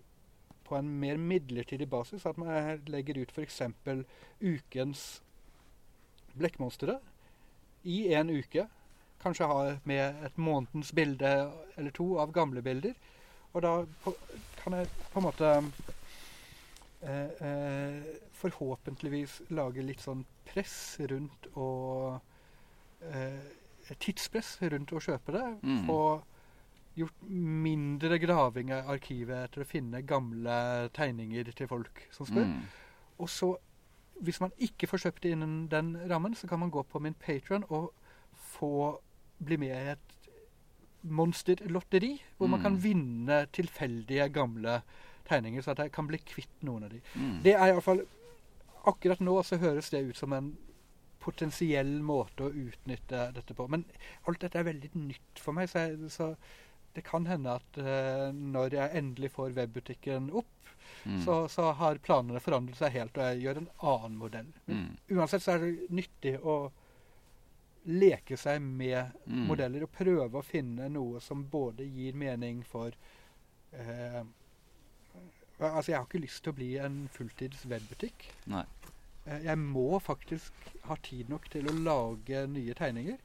på 0.65 0.77
en 0.79 0.91
mer 1.03 1.17
midlertidig 1.17 1.91
basis. 1.91 2.27
At 2.27 2.39
man 2.39 2.81
legger 2.87 3.21
ut 3.21 3.33
f.eks. 3.35 3.63
ukens 4.41 5.23
blekkmonstre 6.39 6.99
i 7.85 8.13
en 8.15 8.31
uke. 8.31 8.67
Kanskje 9.21 9.49
ha 9.51 9.63
med 9.85 10.25
et 10.25 10.39
månedens 10.39 10.93
bilde 10.97 11.33
eller 11.77 11.91
to 11.97 12.15
av 12.23 12.33
gamle 12.33 12.63
bilder. 12.63 12.95
Og 13.53 13.63
da 13.63 13.75
kan 14.63 14.77
jeg 14.79 14.89
på 15.11 15.21
en 15.21 15.27
måte 15.27 15.51
eh, 17.03 17.31
eh, 17.49 18.11
forhåpentligvis 18.41 19.41
lage 19.57 19.85
litt 19.85 20.03
sånn 20.05 20.23
press 20.47 20.77
rundt 21.11 21.51
og 21.59 22.21
eh, 23.11 23.41
tidspress 23.99 24.59
rundt 24.63 24.93
å 24.93 25.03
kjøpe 25.03 25.35
det. 25.35 25.47
Mm. 25.63 25.89
Og 25.91 26.27
gjort 26.99 27.27
mindre 27.31 28.19
graving 28.21 28.73
av 28.75 28.91
arkivet 28.95 29.47
etter 29.47 29.65
å 29.65 29.69
finne 29.69 30.03
gamle 30.07 30.91
tegninger 30.97 31.53
til 31.57 31.71
folk 31.71 32.03
som 32.15 32.29
spør. 32.29 32.49
Mm. 32.51 32.63
Og 33.21 33.31
så, 33.31 33.51
hvis 34.21 34.41
man 34.43 34.55
ikke 34.59 34.89
får 34.91 35.07
kjøpt 35.07 35.23
det 35.25 35.35
innen 35.37 35.67
den 35.73 35.95
rammen, 36.11 36.35
så 36.37 36.51
kan 36.51 36.61
man 36.63 36.73
gå 36.73 36.83
på 36.83 37.03
min 37.03 37.15
Patron 37.15 37.65
og 37.69 37.93
få 38.57 39.01
bli 39.41 39.57
med 39.61 39.75
i 39.75 39.93
et 39.95 40.17
monsterlotteri, 41.03 42.19
hvor 42.37 42.47
mm. 42.47 42.51
man 42.51 42.65
kan 42.65 42.83
vinne 42.83 43.45
tilfeldige 43.53 44.29
gamle 44.29 44.81
tegninger, 45.29 45.63
så 45.63 45.71
at 45.71 45.85
jeg 45.85 45.93
kan 45.95 46.09
bli 46.11 46.21
kvitt 46.27 46.65
noen 46.67 46.85
av 46.85 46.91
de. 46.93 47.01
Mm. 47.15 47.37
Det 47.45 47.55
er 47.57 47.71
iallfall 47.73 48.05
Akkurat 48.89 49.21
nå 49.21 49.35
så 49.45 49.59
høres 49.61 49.91
det 49.93 49.99
ut 50.09 50.17
som 50.17 50.33
en 50.33 50.47
potensiell 51.21 51.93
måte 52.05 52.47
å 52.47 52.55
utnytte 52.55 53.29
dette 53.37 53.57
på. 53.57 53.67
Men 53.71 53.85
alt 54.29 54.43
dette 54.43 54.61
er 54.61 54.69
veldig 54.71 54.91
nytt 54.97 55.43
for 55.43 55.57
meg, 55.57 55.71
så, 55.71 55.87
jeg, 55.89 56.11
så 56.13 56.33
det 56.97 57.05
kan 57.07 57.29
hende 57.31 57.59
at 57.61 57.81
uh, 57.81 58.29
når 58.35 58.77
jeg 58.79 58.99
endelig 59.03 59.33
får 59.37 59.55
webbutikken 59.59 60.31
opp, 60.41 60.75
mm. 61.05 61.21
så, 61.25 61.43
så, 61.53 61.71
har 61.79 62.03
planene 62.05 62.43
forandret 62.43 62.81
seg 62.81 62.97
helt, 62.97 63.19
og 63.19 63.29
jeg 63.29 63.45
gjør 63.45 63.63
en 63.63 63.71
annen 63.93 64.19
modell. 64.21 64.53
Men 64.67 64.85
mm. 64.85 64.93
uansett 65.19 65.45
så 65.45 65.55
er 65.55 65.67
det 65.67 65.91
nyttig 66.01 66.37
å 66.41 66.61
leke 67.91 68.37
seg 68.37 68.61
med 68.61 69.15
mm. 69.25 69.47
modeller 69.49 69.87
og 69.87 69.95
prøve 69.95 70.41
å 70.41 70.45
finne 70.45 70.91
noe 70.93 71.21
som 71.25 71.47
både 71.49 71.87
gir 71.89 72.19
mening 72.19 72.65
for 72.67 72.95
uh, 73.77 74.23
Altså, 75.61 75.91
jeg 75.91 75.99
har 75.99 76.07
ikke 76.07 76.23
lyst 76.23 76.41
til 76.41 76.55
å 76.55 76.57
bli 76.57 76.67
en 76.81 76.95
fulltids 77.13 77.67
webbutikk. 77.69 78.23
Nei. 78.49 78.63
Eh, 79.31 79.45
jeg 79.47 79.59
må 79.59 79.99
faktisk 80.03 80.71
ha 80.89 80.97
tid 81.07 81.31
nok 81.31 81.49
til 81.53 81.71
å 81.71 81.77
lage 81.77 82.45
nye 82.51 82.77
tegninger. 82.77 83.19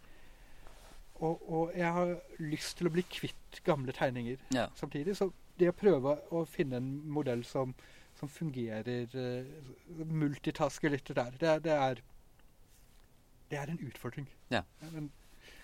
Og, 1.24 1.44
og 1.48 1.76
jeg 1.78 1.92
har 1.96 2.16
lyst 2.44 2.78
til 2.78 2.90
å 2.90 2.94
bli 2.94 3.06
kvitt 3.08 3.62
gamle 3.66 3.96
tegninger 3.96 4.42
ja. 4.54 4.68
samtidig. 4.76 5.16
Så 5.18 5.32
det 5.60 5.72
å 5.72 5.78
prøve 5.78 6.18
å 6.36 6.44
finne 6.50 6.82
en 6.82 6.90
modell 7.16 7.46
som, 7.48 7.72
som 8.20 8.32
fungerer 8.32 9.08
uh, 9.16 9.70
Multitasker 10.04 10.92
litt 10.92 11.08
der, 11.08 11.38
det, 11.40 11.54
det, 11.64 11.78
er, 11.88 12.02
det 13.54 13.62
er 13.62 13.72
en 13.72 13.80
utfordring. 13.88 14.28
Ja. 14.52 14.66
Men, 14.92 15.08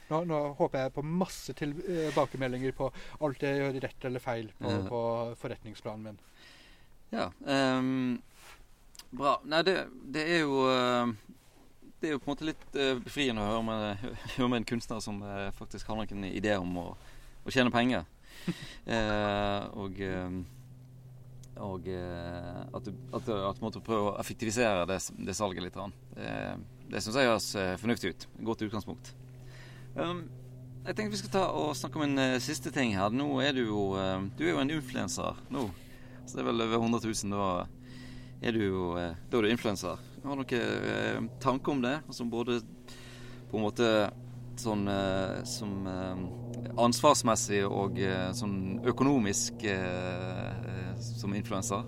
nå, 0.08 0.24
nå, 0.32 0.40
håper 0.56 0.86
jeg 0.86 0.96
på 0.96 1.04
masse 1.04 1.56
tilbakemeldinger 1.60 2.74
på 2.80 2.88
alt 3.20 3.44
jeg 3.44 3.60
gjør 3.60 3.80
rett 3.84 4.08
eller 4.08 4.24
feil 4.24 4.50
på, 4.56 4.74
på 4.88 5.04
forretningsplanen 5.44 6.10
min. 6.14 6.26
Ja. 7.12 7.28
Um 7.44 8.22
Bra. 9.12 9.36
Nei, 9.44 9.60
det, 9.68 9.76
det, 10.14 10.24
er 10.24 10.46
jo 10.46 10.62
eh, 10.72 11.12
Det 12.00 12.10
er 12.10 12.16
jo 12.16 12.22
på 12.22 12.30
en 12.30 12.32
måte 12.32 12.48
litt 12.48 12.80
eh, 12.80 12.96
befriende 13.04 13.44
å 13.44 13.50
høre 13.50 13.66
med, 13.68 14.06
høre 14.38 14.50
med 14.54 14.62
en 14.62 14.70
kunstner 14.72 15.04
som 15.04 15.20
eh, 15.28 15.50
faktisk 15.58 15.92
har 15.92 16.00
noen 16.00 16.28
idé 16.32 16.56
om 16.60 16.80
å, 16.80 16.88
å 17.44 17.54
tjene 17.54 17.74
penger. 17.74 18.08
eh, 18.96 19.70
og 19.76 20.04
og 21.62 21.84
at 21.86 22.86
du, 22.88 22.94
at, 23.14 23.26
du, 23.28 23.32
at 23.36 23.58
du 23.60 23.62
måtte 23.62 23.82
prøve 23.86 24.14
å 24.14 24.20
effektivisere 24.22 24.86
det, 24.90 24.96
det 25.28 25.36
salget 25.38 25.68
litt. 25.68 25.76
Det, 26.16 26.30
det 26.90 27.02
syns 27.04 27.20
jeg 27.20 27.28
høres 27.28 27.50
fornuftig 27.84 28.14
ut. 28.16 28.26
Godt 28.48 28.64
utgangspunkt. 28.66 29.12
Um, 29.94 30.24
jeg 30.86 30.96
tenkte 30.96 31.14
vi 31.14 31.20
skal 31.20 31.34
ta 31.36 31.44
og 31.54 31.76
snakke 31.78 32.00
om 32.00 32.08
en 32.08 32.18
uh, 32.18 32.40
siste 32.42 32.72
ting 32.74 32.96
her. 32.98 33.12
Nå 33.14 33.28
er 33.44 33.54
du 33.54 33.66
jo 33.66 33.84
uh, 33.94 34.24
Du 34.40 34.46
er 34.48 34.56
jo 34.56 34.64
en 34.64 34.74
influenser 34.74 35.44
nå. 35.54 35.68
Så 36.24 36.40
det 36.40 36.46
er 36.46 36.50
vel 36.50 36.66
over 36.66 36.80
100 36.80 37.04
000 37.04 37.36
da 37.36 37.52
er 38.42 38.56
du 38.56 38.64
jo 38.64 38.90
eh, 38.98 39.14
Da 39.30 39.38
er 39.38 39.46
du 39.46 39.52
influenser. 39.52 40.02
Har 40.24 40.36
du 40.36 40.42
noen 40.42 40.58
eh, 40.58 41.22
tanker 41.42 41.76
om 41.76 41.82
det? 41.84 42.00
Som 42.10 42.32
både 42.34 42.62
på 43.52 43.60
en 43.60 43.66
måte 43.68 43.88
sånn 44.62 44.86
eh, 44.92 45.42
som 45.48 45.88
ansvarsmessig 46.82 47.64
og 47.66 47.98
sånn 48.38 48.80
økonomisk 48.88 49.66
som 51.02 51.34
influenser? 51.36 51.88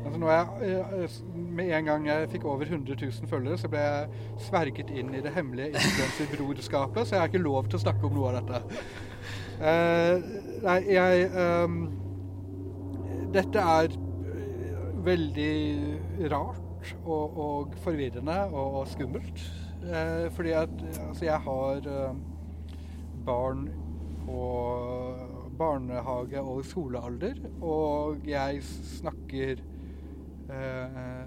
Altså 0.00 0.28
jeg, 0.30 1.08
med 1.56 1.72
en 1.76 1.88
gang 1.88 2.06
jeg 2.08 2.28
fikk 2.32 2.44
over 2.48 2.68
100 2.68 2.96
000 3.00 3.30
følgere, 3.30 3.58
så 3.60 3.70
ble 3.72 3.82
jeg 3.82 4.20
sverget 4.46 4.92
inn 4.94 5.10
i 5.16 5.22
det 5.24 5.32
hemmelige 5.34 5.74
influenserbroderskapet, 5.74 7.08
så 7.08 7.16
jeg 7.16 7.22
har 7.22 7.32
ikke 7.32 7.42
lov 7.42 7.68
til 7.68 7.80
å 7.80 7.82
snakke 7.82 8.08
om 8.08 8.16
noe 8.16 8.30
av 8.30 8.38
dette. 8.38 8.84
Uh, 9.60 10.30
nei, 10.64 10.78
jeg 10.94 11.26
um, 11.36 11.82
Dette 13.34 13.66
er 13.74 13.98
veldig 15.04 16.30
rart 16.32 16.94
og, 17.04 17.38
og 17.44 17.76
forvirrende 17.84 18.36
og, 18.50 18.80
og 18.80 18.88
skummelt. 18.90 19.44
Eh, 19.80 20.26
fordi 20.36 20.50
at 20.56 20.82
altså 21.08 21.24
jeg 21.24 21.40
har 21.46 21.86
eh, 21.88 22.16
barn 23.26 23.68
på 24.24 24.40
barnehage- 25.58 26.40
og 26.40 26.64
skolealder, 26.64 27.34
og 27.60 28.26
jeg 28.28 28.62
snakker 28.64 29.62
eh, 30.50 31.24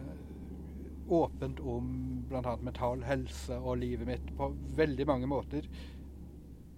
åpent 1.09 1.59
om 1.59 1.89
bl.a. 2.29 2.55
mental 2.62 3.03
helse 3.03 3.57
og 3.57 3.77
livet 3.77 4.07
mitt 4.07 4.31
på 4.38 4.53
veldig 4.77 5.07
mange 5.07 5.27
måter 5.27 5.67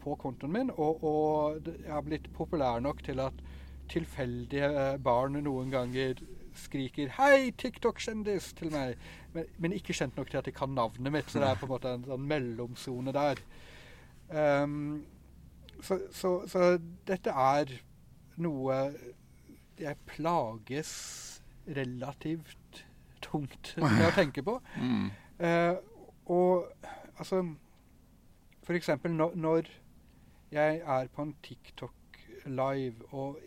på 0.03 0.15
kontoen 0.19 0.51
min. 0.51 0.71
Og, 0.71 1.03
og 1.03 1.67
jeg 1.67 1.91
har 1.91 2.07
blitt 2.07 2.31
populær 2.33 2.79
nok 2.79 3.03
til 3.03 3.19
at 3.23 3.45
tilfeldige 3.91 4.97
barn 5.03 5.37
noen 5.45 5.69
ganger 5.71 6.23
skriker 6.55 7.09
'Hei, 7.17 7.51
TikTok-kjendis!' 7.51 8.53
til 8.55 8.71
meg. 8.71 8.95
Men, 9.33 9.45
men, 9.57 9.73
ikke 9.73 9.93
kjent 9.93 10.17
nok 10.17 10.29
til 10.29 10.37
at 10.37 10.45
de 10.45 10.51
kan 10.55 10.69
navnet 10.69 11.11
mitt, 11.11 11.31
så 11.31 11.39
det 11.39 11.49
er 11.49 11.59
på 11.59 11.65
en 11.65 11.73
måte 11.75 11.93
en 11.93 12.07
sånn 12.07 12.27
mellomsone 12.27 13.13
der. 13.15 13.41
Um, 14.63 15.05
så, 15.81 15.99
så, 16.11 16.47
så, 16.47 16.79
dette 17.07 17.29
er 17.29 17.75
noe 18.41 18.79
jeg 19.79 19.97
plages 20.07 20.93
relativt 21.67 22.85
tungt 23.21 23.75
med 23.77 24.07
å 24.07 24.15
tenke 24.15 24.43
på. 24.43 24.59
Mm. 24.75 25.11
Uh, 25.35 25.75
og 26.31 26.69
altså 27.19 27.41
eksempel 28.73 29.11
når, 29.11 29.35
når 29.35 29.67
jeg 30.51 30.81
er 30.85 31.07
på 31.07 31.21
en 31.21 31.35
TikTok 31.43 32.19
live, 32.45 32.95
og 33.11 33.39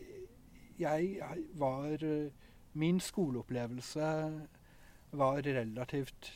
jeg 0.79 1.17
var 1.55 2.05
Min 2.73 3.01
skoleopplevelse 3.01 4.09
var 5.11 5.43
relativt 5.43 6.33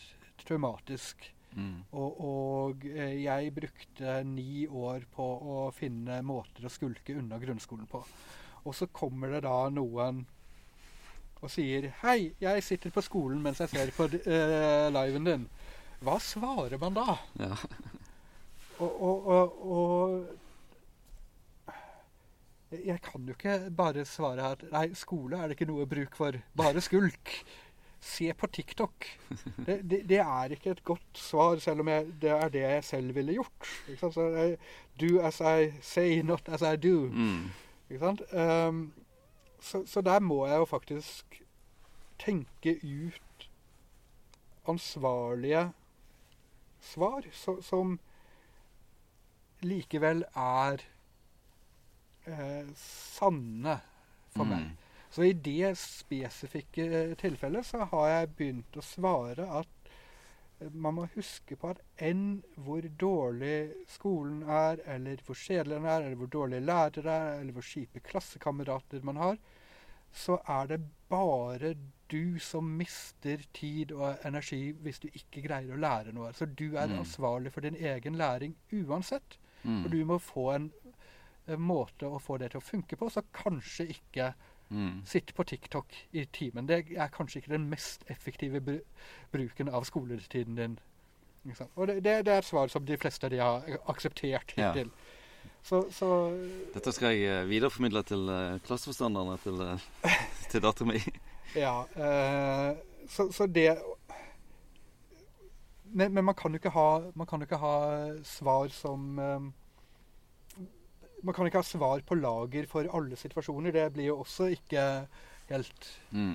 traumatisk. 0.46 1.34
Mm. 1.52 1.82
Og, 1.92 2.20
og, 2.24 2.84
eh, 2.88 3.18
jeg 3.24 3.52
brukte 3.54 4.22
ni 4.24 4.66
år 4.66 5.04
på 5.12 5.24
å 5.24 5.56
finne 5.76 6.22
måter 6.24 6.64
å 6.64 6.72
skulke 6.72 7.16
unna 7.18 7.38
grunnskolen 7.42 7.88
på. 7.90 8.00
Og 8.64 8.76
så 8.76 8.88
kommer 8.94 9.34
det 9.34 9.42
da 9.44 9.66
noen 9.68 10.24
og 11.42 11.50
sier 11.50 11.90
'Hei, 12.00 12.32
jeg 12.40 12.62
sitter 12.62 12.90
på 12.94 13.02
skolen 13.02 13.42
mens 13.42 13.58
jeg 13.58 13.68
ser 13.68 13.90
på 13.96 14.06
uh, 14.06 14.88
liven 14.94 15.26
din'. 15.26 15.48
Hva 16.02 16.18
svarer 16.22 16.78
man 16.78 16.94
da? 16.94 17.16
Ja. 17.38 17.56
og, 18.78 19.02
og, 19.02 19.26
og, 19.26 19.66
og 19.72 20.41
jeg 22.72 23.00
kan 23.04 23.26
jo 23.28 23.34
ikke 23.36 23.58
bare 23.76 24.04
svare 24.08 24.52
at 24.54 24.64
nei, 24.72 24.86
skole 24.98 25.38
er 25.38 25.50
det 25.50 25.58
ikke 25.58 25.68
noe 25.70 25.86
bruk 25.88 26.16
for. 26.16 26.38
Bare 26.56 26.82
skulk. 26.84 27.34
Se 28.02 28.32
på 28.34 28.48
TikTok. 28.50 29.06
Det, 29.66 29.76
det, 29.86 30.00
det 30.10 30.18
er 30.18 30.54
ikke 30.56 30.72
et 30.74 30.84
godt 30.84 31.18
svar, 31.18 31.60
selv 31.62 31.84
om 31.84 31.90
jeg, 31.92 32.08
det 32.22 32.32
er 32.34 32.48
det 32.50 32.62
jeg 32.64 32.84
selv 32.84 33.14
ville 33.14 33.36
gjort. 33.36 33.68
Så 34.00 34.24
jeg, 34.34 34.56
do 34.98 35.20
as 35.22 35.38
I 35.40 35.70
say, 35.80 36.22
not 36.26 36.48
as 36.48 36.64
I 36.66 36.74
do. 36.76 37.06
Mm. 37.12 37.52
Um, 38.32 38.92
så, 39.60 39.84
så, 39.86 40.00
der 40.00 40.18
må 40.20 40.46
jeg 40.46 40.56
jo 40.56 40.64
faktisk 40.64 41.42
tenke 42.18 42.78
ut 42.82 43.48
ansvarlige 44.66 45.72
svar 46.80 47.22
så, 47.32 47.60
som 47.62 47.98
likevel 49.62 50.24
er 50.34 50.82
eh, 52.26 52.70
sanne 52.78 53.78
for 54.32 54.46
mm. 54.46 54.52
meg. 54.52 54.70
Så 55.12 55.26
i 55.28 55.34
det 55.36 55.74
spesifikke 55.76 56.88
eh, 56.88 57.14
tilfellet 57.20 57.68
så 57.68 57.84
har 57.90 58.08
jeg 58.08 58.34
begynt 58.38 58.78
å 58.80 58.84
svare 58.84 59.48
at 59.60 59.90
eh, 60.60 60.70
man 60.72 60.96
må 60.96 61.08
huske 61.16 61.58
på 61.60 61.72
at 61.74 61.82
enn 62.00 62.40
hvor 62.64 62.86
dårlig 63.00 63.58
skolen 63.92 64.40
er, 64.48 64.80
eller 64.94 65.20
hvor 65.26 65.36
kjedelig 65.36 65.76
den 65.76 65.90
er, 65.90 66.06
eller 66.06 66.20
hvor 66.22 66.32
dårlige 66.32 66.64
lærere 66.64 67.18
er, 67.18 67.40
eller 67.40 67.58
hvor 67.58 67.68
kjipe 67.68 68.04
klassekamerater 68.08 69.04
man 69.04 69.20
har, 69.20 69.42
så 70.12 70.38
er 70.48 70.66
det 70.74 70.80
bare 71.08 71.74
du 72.12 72.38
som 72.40 72.64
mister 72.76 73.40
tid 73.56 73.92
og 73.96 74.24
energi 74.28 74.74
hvis 74.84 75.00
du 75.00 75.08
ikke 75.12 75.44
greier 75.46 75.72
å 75.72 75.80
lære 75.80 76.12
noe. 76.16 76.32
Så 76.36 76.48
du 76.48 76.72
er 76.72 76.88
mm. 76.88 76.98
ansvarlig 77.00 77.52
for 77.52 77.64
din 77.64 77.76
egen 77.76 78.16
læring 78.20 78.56
uansett. 78.72 79.38
Mm. 79.62 79.84
Og 79.84 79.92
du 79.92 80.04
må 80.04 80.18
få 80.18 80.50
en 80.56 80.70
måte 81.58 82.06
å 82.06 82.20
få 82.22 82.38
det 82.38 82.52
til 82.52 82.62
å 82.62 82.64
funke 82.64 82.96
på, 82.96 83.08
så 83.10 83.24
kanskje 83.34 83.88
ikke 83.94 84.32
mm. 84.72 85.02
sitte 85.06 85.34
på 85.34 85.44
TikTok 85.44 85.96
i 86.12 86.24
timen. 86.32 86.68
Det 86.68 86.84
er 86.96 87.12
kanskje 87.14 87.42
ikke 87.42 87.54
den 87.54 87.68
mest 87.70 88.04
effektive 88.10 88.60
br 88.60 88.80
bruken 89.32 89.68
av 89.68 89.84
skoletiden 89.88 90.56
din. 90.56 90.78
Og 91.74 91.86
det, 91.88 92.04
det, 92.04 92.24
det, 92.26 92.32
er 92.32 92.38
et 92.38 92.46
svar 92.46 92.70
som 92.70 92.86
de 92.86 92.96
fleste 92.96 93.28
de 93.28 93.40
har 93.42 93.64
akseptert 93.90 94.54
hittil. 94.54 94.92
Ja. 94.92 95.18
Så, 95.62 95.84
så, 95.90 96.08
Dette 96.74 96.92
skal 96.94 97.16
jeg 97.16 97.26
eh, 97.30 97.48
videreformidle 97.48 98.02
til 98.06 98.30
uh, 98.30 98.58
klasseforstanderne 98.66 99.36
til, 99.42 99.58
uh, 99.62 100.14
til 100.50 100.62
dattera 100.62 100.88
mi. 100.90 101.02
ja. 101.54 101.82
Uh, 101.96 102.78
så, 103.10 103.28
så, 103.32 103.46
det 103.46 103.76
men, 105.92 106.14
men, 106.14 106.24
man 106.24 106.34
kan 106.34 106.54
ha, 106.74 106.88
man 107.14 107.26
kan 107.26 107.40
jo 107.42 107.46
ikke 107.46 107.62
ha 107.62 107.76
svar 108.24 108.70
som 108.74 109.18
um, 109.18 109.52
man 111.22 111.34
kan 111.34 111.46
ikke 111.46 111.62
ha 111.62 111.66
svar 111.66 112.02
på 112.06 112.14
lager 112.18 112.66
for 112.66 112.88
alle 112.96 113.16
situasjoner. 113.16 113.74
Det 113.74 113.92
blir 113.94 114.10
jo 114.10 114.18
også 114.24 114.50
ikke 114.56 115.06
helt 115.48 116.00
mm. 116.10 116.34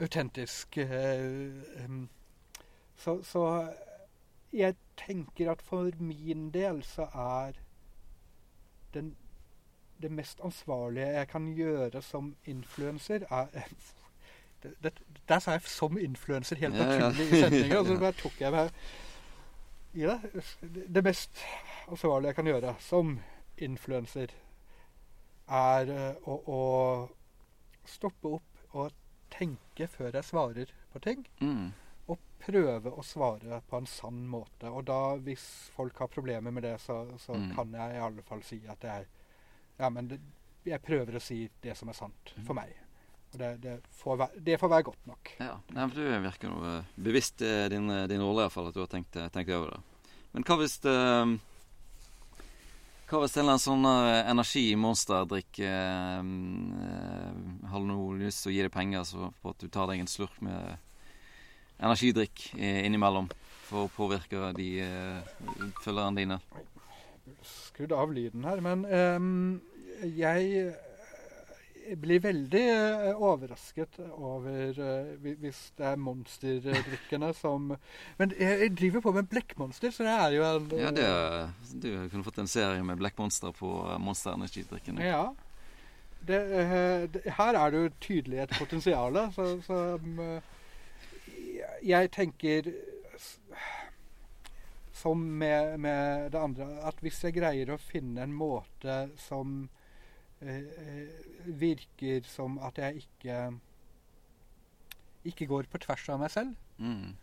autentisk. 0.00 0.78
Eh, 0.78 1.90
så, 2.96 3.22
så, 3.22 3.44
jeg 4.52 4.74
tenker 4.96 5.50
at 5.52 5.62
for 5.62 5.90
min 6.00 6.50
del 6.50 6.82
så 6.82 7.06
er 7.14 7.58
den, 8.94 9.16
det 10.02 10.10
mest 10.10 10.40
ansvarlige 10.44 11.06
jeg 11.06 11.28
kan 11.28 11.52
gjøre 11.54 12.02
som 12.02 12.36
influenser, 12.44 13.26
er 13.30 13.46
det, 14.62 14.74
det, 14.82 14.92
Der 15.28 15.38
sa 15.38 15.50
jeg 15.50 15.62
'som 15.62 15.98
influenser' 15.98 16.56
helt 16.56 16.74
ja, 16.74 16.84
naturlig 16.84 17.28
ja. 17.30 17.36
i 17.36 17.40
setninga. 17.40 17.84
Så 17.84 17.98
bare 17.98 18.12
tok 18.12 18.40
jeg 18.40 18.52
meg 18.52 18.70
i 19.94 20.00
det. 20.00 20.20
Det 20.94 21.04
mest 21.04 21.30
ansvarlige 21.88 22.28
jeg 22.28 22.34
kan 22.34 22.46
gjøre 22.46 22.74
som 22.80 23.06
influenser, 23.08 23.37
er 25.48 25.90
uh, 25.92 26.28
å, 26.28 26.38
å, 26.52 26.62
stoppe 27.88 28.34
opp 28.36 28.74
og 28.76 28.96
tenke 29.32 29.88
før 29.88 30.12
jeg 30.12 30.28
svarer 30.28 30.72
på 30.92 31.00
ting. 31.04 31.22
Mm. 31.40 31.70
Og 32.08 32.18
prøve 32.40 32.92
å 32.92 33.04
svare 33.04 33.60
på 33.68 33.80
en 33.80 33.88
sann 33.88 34.26
måte. 34.28 34.68
Og 34.68 34.84
da, 34.88 35.16
hvis 35.24 35.46
folk 35.76 36.00
har 36.02 36.12
problemer 36.12 36.52
med 36.54 36.66
det, 36.68 36.76
så, 36.84 37.00
så 37.20 37.36
mm. 37.36 37.48
kan 37.56 37.72
jeg 37.80 37.96
i 37.96 38.02
alle 38.08 38.24
fall 38.26 38.44
si 38.46 38.60
at 38.68 38.82
det 38.84 38.92
er 38.92 39.08
Ja, 39.78 39.88
men 39.94 40.08
det, 40.10 40.18
jeg 40.66 40.82
prøver 40.82 41.16
å 41.16 41.22
si 41.22 41.44
det 41.62 41.76
som 41.78 41.88
er 41.88 41.96
sant 41.96 42.34
mm. 42.36 42.44
for 42.44 42.58
meg. 42.58 42.74
Og 43.32 43.36
det, 43.40 43.50
det, 43.62 43.74
får 44.00 44.16
være, 44.24 44.40
det, 44.44 44.56
får 44.60 44.72
være, 44.72 44.86
godt 44.88 45.06
nok. 45.08 45.30
Ja, 45.38 45.52
Nei, 45.76 45.84
for 45.84 46.00
Du 46.00 46.24
virker 46.24 46.52
noe 46.52 46.72
bevisst 46.96 47.44
din, 47.72 47.92
din 48.08 48.24
rolle, 48.24 48.46
iallfall, 48.46 48.70
at 48.70 48.76
du 48.76 48.82
har 48.82 48.90
tenkt, 48.90 49.16
tenkt 49.34 49.52
over 49.54 49.76
det. 49.76 50.08
Men 50.32 50.44
hva 50.48 50.56
hvis 50.60 50.78
det, 50.84 50.96
hva 53.08 53.22
hvis 53.22 53.38
en 53.40 53.54
sånn 53.56 53.86
uh, 53.88 54.20
energimonsterdrikk 54.28 55.62
eh, 55.64 56.18
uh, 56.20 57.30
har 57.72 57.86
noe 57.88 58.18
lyst 58.20 58.44
til 58.44 58.52
å 58.52 58.54
gi 58.56 58.64
deg 58.66 58.74
penger 58.74 59.06
så 59.08 59.30
på 59.40 59.54
at 59.54 59.64
du 59.64 59.68
tar 59.72 59.88
deg 59.88 60.02
en 60.02 60.10
slurk 60.10 60.36
med 60.44 60.76
energidrikk 61.78 62.50
innimellom 62.58 63.28
for 63.68 63.86
å 63.86 63.92
påvirke 63.92 64.50
de 64.56 64.68
eh, 64.82 65.32
følgerne 65.84 66.16
dine? 66.18 66.38
Skrudd 67.44 67.92
av 67.94 68.12
lyden 68.14 68.46
her, 68.48 68.62
men 68.64 68.84
um, 68.88 69.60
jeg 70.02 70.72
blir 71.96 72.20
veldig 72.20 72.62
uh, 72.74 73.22
overrasket 73.22 73.98
over 74.12 74.76
uh, 74.78 75.26
hvis 75.40 75.60
det 75.78 75.86
er 75.90 76.00
monsterdrikkene 76.02 77.30
som 77.36 77.72
Men 78.20 78.34
jeg, 78.38 78.72
driver 78.76 79.04
på 79.04 79.12
med 79.16 79.30
blekkmonster, 79.30 79.92
så 79.94 80.06
det 80.06 80.14
er 80.14 80.36
jo 80.36 80.44
en 80.46 80.68
Ja, 80.78 80.90
det, 80.94 81.08
du 81.82 81.88
kunne 82.10 82.26
fått 82.26 82.42
en 82.42 82.50
serie 82.50 82.82
med 82.84 83.00
blekkmonster 83.00 83.54
på 83.56 83.70
Monster 84.02 84.36
Energy-drikkene. 84.36 85.06
Ja. 85.06 85.24
Det, 86.28 86.38
her 87.38 87.56
er 87.56 87.70
det 87.72 87.80
jo 87.80 87.90
tydelig 88.02 88.42
et 88.42 88.54
potensial. 88.58 89.16
Så, 89.32 89.46
så 89.64 89.78
um, 90.02 90.20
jeg 91.86 92.10
tenker 92.12 92.72
som 94.98 95.20
med, 95.22 95.78
med, 95.78 96.30
det 96.34 96.40
andre, 96.42 96.68
at 96.90 96.98
hvis 97.00 97.22
jeg 97.22 97.38
greier 97.38 97.70
å 97.70 97.80
finne 97.80 98.24
en 98.26 98.34
måte 98.34 99.04
som 99.28 99.68
Eh, 99.68 99.77
virker 101.58 102.26
som 102.28 102.58
at 102.62 102.78
jeg 102.78 103.02
ikke 103.02 103.38
ikke 105.24 105.46
går 105.46 105.68
på 105.70 105.80
tvers 105.82 106.08
av 106.12 106.20
meg 106.22 106.30
selv. 106.30 106.54
Mm. 106.78 107.14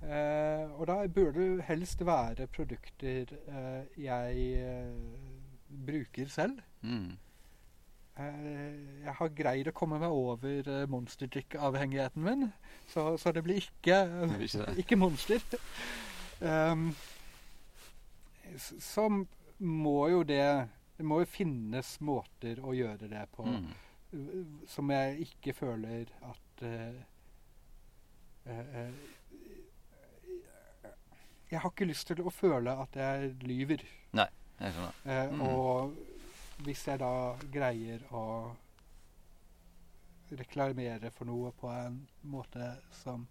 Eh, 0.00 0.70
og 0.80 0.86
da 0.88 1.02
burde 1.12 1.46
det 1.56 1.66
helst 1.68 2.04
være 2.06 2.48
produkter 2.52 3.34
eh, 3.48 3.82
jeg 4.00 4.46
eh, 4.60 4.94
bruker 5.86 6.28
selv. 6.32 6.58
Mm. 6.80 7.12
Eh, 8.18 9.04
jeg 9.04 9.14
har 9.18 9.34
greid 9.36 9.70
å 9.70 9.76
komme 9.76 10.00
meg 10.00 10.12
over 10.12 10.66
uh, 10.68 10.88
monsterdrikkeavhengigheten 10.90 12.24
min, 12.24 12.48
så, 12.90 13.14
så, 13.20 13.32
det 13.32 13.44
blir 13.46 13.60
ikke, 13.62 14.02
ikke, 14.40 14.66
ikke 14.82 14.98
monster. 14.98 15.44
um, 16.40 16.90
så 18.58 19.06
må 19.58 19.98
jo 20.10 20.24
det 20.26 20.68
Det 21.00 21.04
må 21.08 21.22
jo 21.22 21.28
finnes 21.32 21.94
måter 22.04 22.58
å 22.60 22.74
gjøre 22.76 23.06
det 23.08 23.22
på 23.32 23.46
Mm. 23.48 23.70
som 24.68 24.90
jeg 24.90 25.22
ikke 25.24 25.52
føler 25.54 26.10
at 26.28 26.62
uh, 26.66 26.98
uh, 28.50 28.90
Jeg 31.50 31.60
har 31.62 31.70
ikke 31.70 31.88
lyst 31.88 32.10
til 32.10 32.20
å 32.20 32.30
føle 32.30 32.74
at 32.82 32.98
jeg 33.00 33.30
lyver. 33.46 33.86
Nei, 34.12 34.26
Jeg 34.60 34.74
skjønner. 34.76 35.32
Mm. 35.32 35.40
Og 35.40 35.94
hvis 36.66 36.84
jeg 36.88 37.00
da 37.00 37.12
greier 37.54 38.04
å 38.12 38.24
reklamere 40.36 41.10
for 41.16 41.24
noe 41.30 41.54
på 41.56 41.70
en 41.72 42.02
måte 42.22 42.74
som 43.00 43.24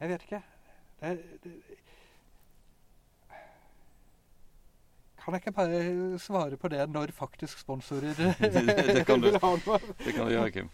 Jeg 0.00 0.08
vet 0.08 0.26
ikke. 0.26 0.42
Det, 1.00 1.14
det, 1.44 1.54
kan 5.30 5.38
jeg 5.38 5.46
ikke 5.46 5.56
bare 5.56 6.18
svare 6.22 6.58
på 6.60 6.70
det 6.72 6.84
når 6.90 7.14
faktisk 7.16 7.62
sponsorer 7.62 8.14
det 8.40 9.06
kan 9.06 9.22
du. 9.22 9.30
Det 9.30 10.12
kan 10.14 10.26
du 10.26 10.34
gjøre, 10.34 10.50
Kim. 10.50 10.70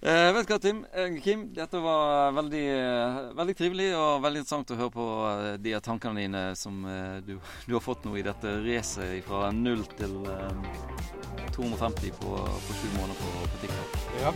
Eh, 0.00 0.30
vet 0.32 0.46
du 0.48 0.52
hva, 0.54 0.58
Tim? 0.64 0.78
Eh, 0.96 1.18
Kim, 1.20 1.42
dette 1.52 1.80
var 1.84 2.32
veldig, 2.32 2.62
eh, 2.72 3.18
veldig 3.36 3.54
trivelig 3.58 3.88
og 3.98 4.22
veldig 4.24 4.40
interessant 4.40 4.72
å 4.72 4.78
høre 4.78 4.94
på 4.94 5.08
eh, 5.28 5.56
de 5.60 5.74
tankene 5.84 6.22
dine 6.22 6.44
som 6.56 6.78
du, 7.26 7.34
du 7.66 7.74
har 7.76 7.84
fått 7.84 8.06
nå 8.08 8.14
i 8.16 8.24
dette 8.24 8.54
racet 8.64 9.20
fra 9.28 9.50
null 9.52 9.84
til 9.98 10.16
um, 10.24 10.64
250 11.52 12.16
på, 12.16 12.32
på 12.40 12.78
sju 12.80 12.88
måneder 12.96 13.20
på, 13.20 13.34
på 13.44 13.60
TikTok. 13.66 14.00
Ja. 14.22 14.32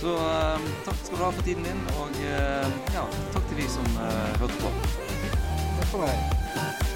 Så 0.00 0.12
um, 0.20 0.68
takk 0.84 1.00
skal 1.00 1.16
du 1.16 1.24
ha 1.24 1.32
for 1.32 1.48
tiden 1.48 1.64
din, 1.64 1.82
og 1.96 2.20
uh, 2.20 2.78
ja, 2.92 3.08
takk 3.32 3.48
til 3.48 3.64
de 3.64 3.72
som 3.72 3.90
uh, 3.96 4.30
hørte 4.44 4.60
på. 4.60 4.76
Takk 5.80 5.90
for 5.94 6.04
meg. 6.04 6.89